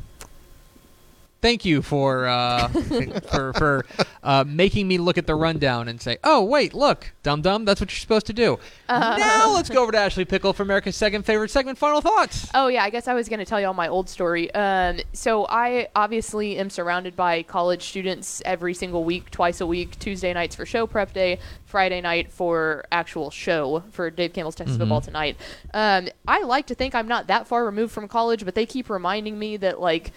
Thank 1.39 1.65
you 1.65 1.82
for 1.84 2.26
uh, 2.28 2.67
for 3.30 3.54
for 3.54 3.86
uh, 4.23 4.43
making 4.47 4.88
me 4.88 4.97
look 4.97 5.17
at 5.19 5.28
the 5.28 5.36
rundown 5.36 5.88
and 5.88 6.02
say, 6.02 6.17
"Oh, 6.23 6.43
wait, 6.43 6.73
look, 6.73 7.12
dum 7.21 7.41
dum, 7.41 7.63
that's 7.63 7.80
what 7.80 7.91
you're 7.91 8.00
supposed 8.00 8.26
to 8.28 8.34
do." 8.34 8.58
Uh, 8.89 9.17
now 9.19 9.54
let's 9.54 9.69
go 9.69 9.84
over 9.84 9.91
to 9.91 9.97
Ashley 10.00 10.26
Pickle 10.26 10.52
for 10.54 10.63
America's 10.63 10.95
second 10.95 11.26
favorite 11.26 11.52
segment. 11.52 11.78
Final 11.78 12.02
thoughts. 12.02 12.50
Oh 12.56 12.67
yeah, 12.67 12.84
I 12.84 12.89
guess 12.89 13.08
I 13.08 13.13
was 13.13 13.30
going 13.30 13.39
to 13.39 13.45
tell 13.45 13.62
you 13.62 13.67
all 13.67 13.73
my 13.76 13.88
old 13.88 14.10
story. 14.10 14.52
Um, 14.56 15.00
so 15.13 15.45
I 15.47 15.89
obviously 15.95 16.58
am 16.58 16.69
surrounded 16.71 17.15
by 17.15 17.43
college 17.43 17.84
students 17.84 18.41
every 18.43 18.73
single 18.73 19.04
week, 19.04 19.30
twice 19.30 19.62
a 19.62 19.67
week. 19.67 20.00
Tuesday 20.00 20.34
nights 20.34 20.56
for 20.56 20.65
show 20.65 20.88
prep 20.88 21.13
day, 21.13 21.38
Friday 21.65 22.02
night 22.02 22.32
for 22.32 22.84
actual 22.91 23.30
show 23.30 23.84
for 23.91 24.10
Dave 24.10 24.34
Campbell's 24.34 24.56
Texas 24.56 24.76
Mhm. 24.78 24.80
Football 24.80 25.02
Tonight. 25.02 25.38
Um, 25.73 26.08
I 26.28 26.41
like 26.43 26.65
to 26.67 26.76
think 26.76 26.95
I'm 26.95 27.08
not 27.08 27.28
that 27.28 27.47
far 27.47 27.63
removed 27.63 27.91
from 27.93 28.08
college, 28.08 28.43
but 28.43 28.56
they 28.56 28.65
keep 28.65 28.89
reminding 28.89 29.38
me 29.38 29.58
that 29.58 29.80
like, 29.80 30.12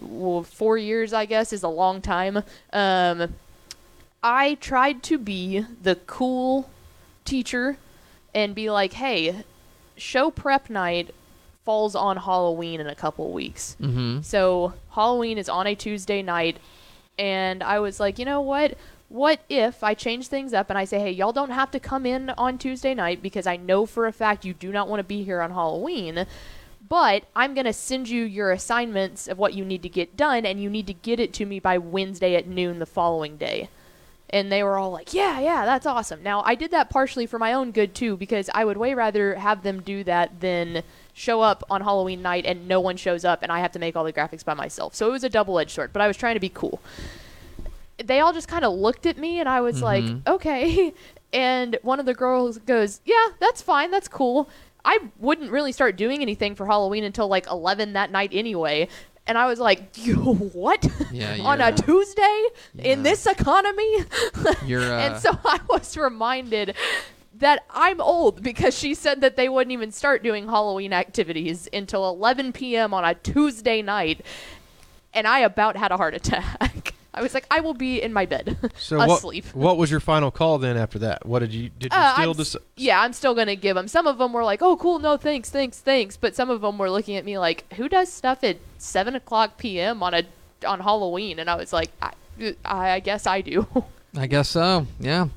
well, 0.00 0.42
four 0.42 0.78
years 0.78 1.12
I 1.12 1.26
guess 1.26 1.52
is 1.52 1.62
a 1.62 1.68
long 1.68 2.00
time. 2.00 2.42
Um, 2.72 3.34
I 4.22 4.54
tried 4.54 5.02
to 5.04 5.18
be 5.18 5.66
the 5.82 5.96
cool 6.06 6.70
teacher 7.24 7.76
and 8.34 8.54
be 8.54 8.70
like, 8.70 8.94
hey, 8.94 9.44
show 9.96 10.30
prep 10.30 10.70
night 10.70 11.14
falls 11.64 11.94
on 11.94 12.16
Halloween 12.16 12.80
in 12.80 12.86
a 12.86 12.94
couple 12.94 13.32
weeks. 13.32 13.76
Mm-hmm. 13.80 14.22
So 14.22 14.74
Halloween 14.90 15.38
is 15.38 15.48
on 15.48 15.66
a 15.66 15.74
Tuesday 15.74 16.22
night, 16.22 16.58
and 17.18 17.62
I 17.62 17.78
was 17.78 18.00
like, 18.00 18.18
you 18.18 18.24
know 18.24 18.40
what? 18.40 18.76
What 19.08 19.40
if 19.48 19.84
I 19.84 19.94
change 19.94 20.28
things 20.28 20.52
up 20.52 20.70
and 20.70 20.78
I 20.78 20.84
say, 20.84 20.98
hey, 20.98 21.10
y'all 21.12 21.32
don't 21.32 21.50
have 21.50 21.70
to 21.72 21.80
come 21.80 22.04
in 22.04 22.30
on 22.30 22.58
Tuesday 22.58 22.94
night 22.94 23.22
because 23.22 23.46
I 23.46 23.56
know 23.56 23.86
for 23.86 24.06
a 24.06 24.12
fact 24.12 24.44
you 24.44 24.54
do 24.54 24.72
not 24.72 24.88
want 24.88 25.00
to 25.00 25.04
be 25.04 25.22
here 25.22 25.40
on 25.40 25.52
Halloween. 25.52 26.26
But 26.94 27.24
I'm 27.34 27.54
going 27.54 27.66
to 27.66 27.72
send 27.72 28.08
you 28.08 28.22
your 28.22 28.52
assignments 28.52 29.26
of 29.26 29.36
what 29.36 29.52
you 29.52 29.64
need 29.64 29.82
to 29.82 29.88
get 29.88 30.16
done, 30.16 30.46
and 30.46 30.62
you 30.62 30.70
need 30.70 30.86
to 30.86 30.92
get 30.92 31.18
it 31.18 31.32
to 31.34 31.44
me 31.44 31.58
by 31.58 31.76
Wednesday 31.76 32.36
at 32.36 32.46
noon 32.46 32.78
the 32.78 32.86
following 32.86 33.36
day. 33.36 33.68
And 34.30 34.52
they 34.52 34.62
were 34.62 34.78
all 34.78 34.92
like, 34.92 35.12
yeah, 35.12 35.40
yeah, 35.40 35.64
that's 35.64 35.86
awesome. 35.86 36.22
Now, 36.22 36.44
I 36.46 36.54
did 36.54 36.70
that 36.70 36.90
partially 36.90 37.26
for 37.26 37.36
my 37.36 37.52
own 37.52 37.72
good, 37.72 37.96
too, 37.96 38.16
because 38.16 38.48
I 38.54 38.64
would 38.64 38.76
way 38.76 38.94
rather 38.94 39.34
have 39.34 39.64
them 39.64 39.82
do 39.82 40.04
that 40.04 40.38
than 40.38 40.84
show 41.12 41.40
up 41.40 41.64
on 41.68 41.80
Halloween 41.80 42.22
night 42.22 42.46
and 42.46 42.68
no 42.68 42.78
one 42.78 42.96
shows 42.96 43.24
up 43.24 43.42
and 43.42 43.50
I 43.50 43.58
have 43.58 43.72
to 43.72 43.80
make 43.80 43.96
all 43.96 44.04
the 44.04 44.12
graphics 44.12 44.44
by 44.44 44.54
myself. 44.54 44.94
So 44.94 45.08
it 45.08 45.10
was 45.10 45.24
a 45.24 45.28
double 45.28 45.58
edged 45.58 45.72
sword, 45.72 45.92
but 45.92 46.00
I 46.00 46.06
was 46.06 46.16
trying 46.16 46.34
to 46.34 46.40
be 46.40 46.48
cool. 46.48 46.80
They 48.04 48.20
all 48.20 48.32
just 48.32 48.46
kind 48.46 48.64
of 48.64 48.72
looked 48.72 49.04
at 49.04 49.18
me 49.18 49.40
and 49.40 49.48
I 49.48 49.60
was 49.62 49.82
like, 49.82 50.04
Mhm. 50.04 50.28
okay. 50.28 50.94
And 51.32 51.76
one 51.82 51.98
of 51.98 52.06
the 52.06 52.14
girls 52.14 52.58
goes, 52.58 53.00
yeah, 53.04 53.30
that's 53.40 53.60
fine, 53.60 53.90
that's 53.90 54.06
cool. 54.06 54.48
I 54.84 54.98
wouldn't 55.18 55.50
really 55.50 55.72
start 55.72 55.96
doing 55.96 56.20
anything 56.22 56.54
for 56.54 56.66
Halloween 56.66 57.04
until 57.04 57.28
like 57.28 57.46
11 57.46 57.94
that 57.94 58.10
night 58.10 58.30
anyway. 58.32 58.88
And 59.26 59.38
I 59.38 59.46
was 59.46 59.58
like, 59.58 59.80
"You 59.96 60.16
what? 60.16 60.86
Yeah, 61.10 61.38
on 61.40 61.60
a 61.60 61.72
Tuesday 61.72 62.44
in 62.78 63.02
this 63.02 63.26
economy?" 63.26 64.04
You're, 64.66 64.82
uh, 64.82 65.00
and 65.00 65.16
so 65.20 65.30
I 65.44 65.60
was 65.68 65.96
reminded 65.96 66.74
that 67.38 67.64
I'm 67.70 68.00
old 68.00 68.42
because 68.42 68.78
she 68.78 68.94
said 68.94 69.20
that 69.22 69.36
they 69.36 69.48
wouldn't 69.48 69.72
even 69.72 69.90
start 69.90 70.22
doing 70.22 70.46
Halloween 70.46 70.92
activities 70.92 71.68
until 71.72 72.08
11 72.08 72.52
p.m. 72.52 72.94
on 72.94 73.04
a 73.04 73.14
Tuesday 73.14 73.82
night, 73.82 74.20
and 75.12 75.26
I 75.26 75.40
about 75.40 75.76
had 75.76 75.90
a 75.90 75.96
heart 75.96 76.14
attack. 76.14 76.93
I 77.14 77.22
was 77.22 77.32
like, 77.32 77.46
I 77.50 77.60
will 77.60 77.74
be 77.74 78.02
in 78.02 78.12
my 78.12 78.26
bed 78.26 78.56
So 78.76 78.98
what, 78.98 79.18
asleep. 79.18 79.44
what 79.54 79.76
was 79.76 79.90
your 79.90 80.00
final 80.00 80.30
call 80.32 80.58
then 80.58 80.76
after 80.76 80.98
that? 80.98 81.24
What 81.24 81.38
did 81.38 81.52
you 81.54 81.70
did 81.78 81.92
you 81.92 81.98
Uh, 81.98 82.12
still 82.14 82.32
I'm 82.32 82.40
s- 82.40 82.56
yeah, 82.76 83.00
I'm 83.00 83.12
still 83.12 83.34
gonna 83.34 83.54
give 83.56 83.76
them. 83.76 83.86
Some 83.88 84.06
of 84.06 84.18
them 84.18 84.32
were 84.32 84.42
like, 84.44 84.60
"Oh, 84.62 84.76
cool, 84.76 84.98
no 84.98 85.16
thanks, 85.16 85.48
thanks, 85.50 85.78
thanks," 85.78 86.16
but 86.16 86.34
some 86.34 86.50
of 86.50 86.60
them 86.60 86.76
were 86.76 86.90
looking 86.90 87.16
at 87.16 87.24
me 87.24 87.38
like, 87.38 87.72
"Who 87.74 87.88
does 87.88 88.12
stuff 88.12 88.42
at 88.42 88.56
seven 88.78 89.14
o'clock 89.14 89.56
p.m. 89.58 90.02
on 90.02 90.12
a 90.14 90.24
on 90.66 90.80
Halloween?" 90.80 91.38
And 91.38 91.48
I 91.48 91.54
was 91.54 91.72
like, 91.72 91.90
"I, 92.02 92.12
I 92.64 93.00
guess 93.00 93.26
I 93.26 93.40
do." 93.40 93.66
I 94.16 94.26
guess 94.26 94.48
so. 94.48 94.86
Yeah. 95.00 95.28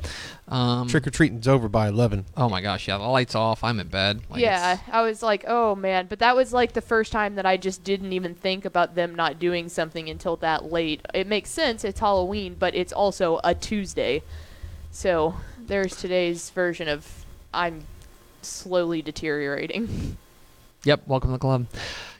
Um, 0.48 0.88
Trick 0.88 1.06
or 1.08 1.10
treating's 1.10 1.48
over 1.48 1.68
by 1.68 1.90
eleven. 1.90 2.26
Oh 2.38 2.48
my 2.48 2.62
gosh! 2.62 2.88
Yeah, 2.88 2.98
the 2.98 3.04
lights 3.04 3.36
off. 3.36 3.64
I'm 3.64 3.80
in 3.80 3.88
bed. 3.88 4.22
Like, 4.30 4.42
yeah, 4.42 4.78
I 4.90 5.02
was 5.02 5.22
like, 5.22 5.44
"Oh 5.48 5.76
man," 5.76 6.06
but 6.08 6.20
that 6.20 6.36
was 6.36 6.54
like 6.54 6.72
the 6.74 6.82
first 6.82 7.12
time 7.12 7.36
that 7.36 7.46
I 7.46 7.58
just 7.58 7.84
didn't 7.84 8.14
even 8.14 8.34
think 8.34 8.64
about 8.64 8.96
them 8.96 9.14
not 9.14 9.40
doing 9.40 9.68
something 9.68 10.10
until 10.10 10.38
that 10.38 10.72
late. 10.72 11.02
It 11.14 11.28
makes 11.28 11.50
sense. 11.50 11.84
It's 11.84 12.00
Halloween, 12.00 12.56
but 12.58 12.76
it's 12.76 12.94
also 12.94 13.42
a 13.44 13.54
Tuesday, 13.54 14.24
so 14.92 15.36
there's 15.60 15.98
today's 15.98 16.50
version 16.52 16.88
of 16.88 17.26
I'm 17.54 17.84
slowly 18.42 19.02
deteriorating. 19.02 20.18
Yep. 20.84 21.08
Welcome 21.08 21.30
to 21.32 21.34
the 21.34 21.40
club. 21.40 21.66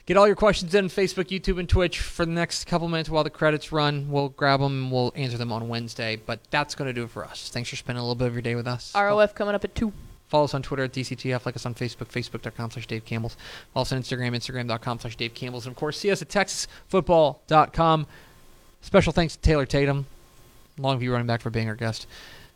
Get 0.08 0.16
all 0.16 0.26
your 0.26 0.36
questions 0.36 0.74
in 0.74 0.88
Facebook, 0.88 1.26
YouTube, 1.26 1.60
and 1.60 1.68
Twitch 1.68 2.00
for 2.00 2.24
the 2.24 2.32
next 2.32 2.66
couple 2.66 2.88
minutes 2.88 3.10
while 3.10 3.24
the 3.24 3.28
credits 3.28 3.72
run. 3.72 4.10
We'll 4.10 4.30
grab 4.30 4.58
them 4.58 4.84
and 4.84 4.90
we'll 4.90 5.12
answer 5.14 5.36
them 5.36 5.52
on 5.52 5.68
Wednesday. 5.68 6.16
But 6.16 6.40
that's 6.48 6.74
going 6.74 6.88
to 6.88 6.94
do 6.94 7.04
it 7.04 7.10
for 7.10 7.26
us. 7.26 7.50
Thanks 7.50 7.68
for 7.68 7.76
spending 7.76 8.00
a 8.00 8.02
little 8.02 8.14
bit 8.14 8.28
of 8.28 8.32
your 8.32 8.40
day 8.40 8.54
with 8.54 8.66
us. 8.66 8.90
ROF 8.94 9.34
coming 9.34 9.54
up 9.54 9.64
at 9.64 9.74
two. 9.74 9.92
Follow 10.28 10.44
us 10.44 10.54
on 10.54 10.62
Twitter 10.62 10.84
at 10.84 10.94
DCTF. 10.94 11.44
Like 11.44 11.56
us 11.56 11.66
on 11.66 11.74
Facebook, 11.74 12.06
facebook.com 12.06 12.70
slash 12.70 12.86
Dave 12.86 13.04
Campbell's. 13.04 13.36
Follow 13.74 13.82
us 13.82 13.92
on 13.92 14.00
Instagram, 14.00 14.34
instagram.com 14.34 14.98
slash 14.98 15.14
Dave 15.14 15.34
Campbell's. 15.34 15.66
And 15.66 15.74
of 15.74 15.78
course, 15.78 15.98
see 15.98 16.10
us 16.10 16.22
at 16.22 16.30
texasfootball.com. 16.30 18.06
Special 18.80 19.12
thanks 19.12 19.36
to 19.36 19.42
Taylor 19.42 19.66
Tatum, 19.66 20.06
Longview 20.78 21.12
running 21.12 21.26
back, 21.26 21.42
for 21.42 21.50
being 21.50 21.68
our 21.68 21.74
guest. 21.74 22.06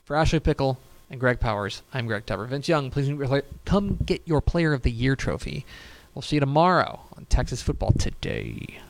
For 0.06 0.16
Ashley 0.16 0.40
Pickle 0.40 0.78
and 1.10 1.20
Greg 1.20 1.38
Powers, 1.38 1.82
I'm 1.92 2.06
Greg 2.06 2.24
Tepper. 2.24 2.48
Vince 2.48 2.66
Young, 2.66 2.90
please 2.90 3.14
come 3.66 3.98
get 4.06 4.22
your 4.24 4.40
Player 4.40 4.72
of 4.72 4.80
the 4.80 4.90
Year 4.90 5.16
trophy. 5.16 5.66
We'll 6.14 6.22
see 6.22 6.36
you 6.36 6.40
tomorrow 6.40 7.00
on 7.16 7.24
Texas 7.26 7.62
Football 7.62 7.92
Today. 7.92 8.80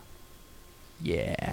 Yeah. 1.00 1.52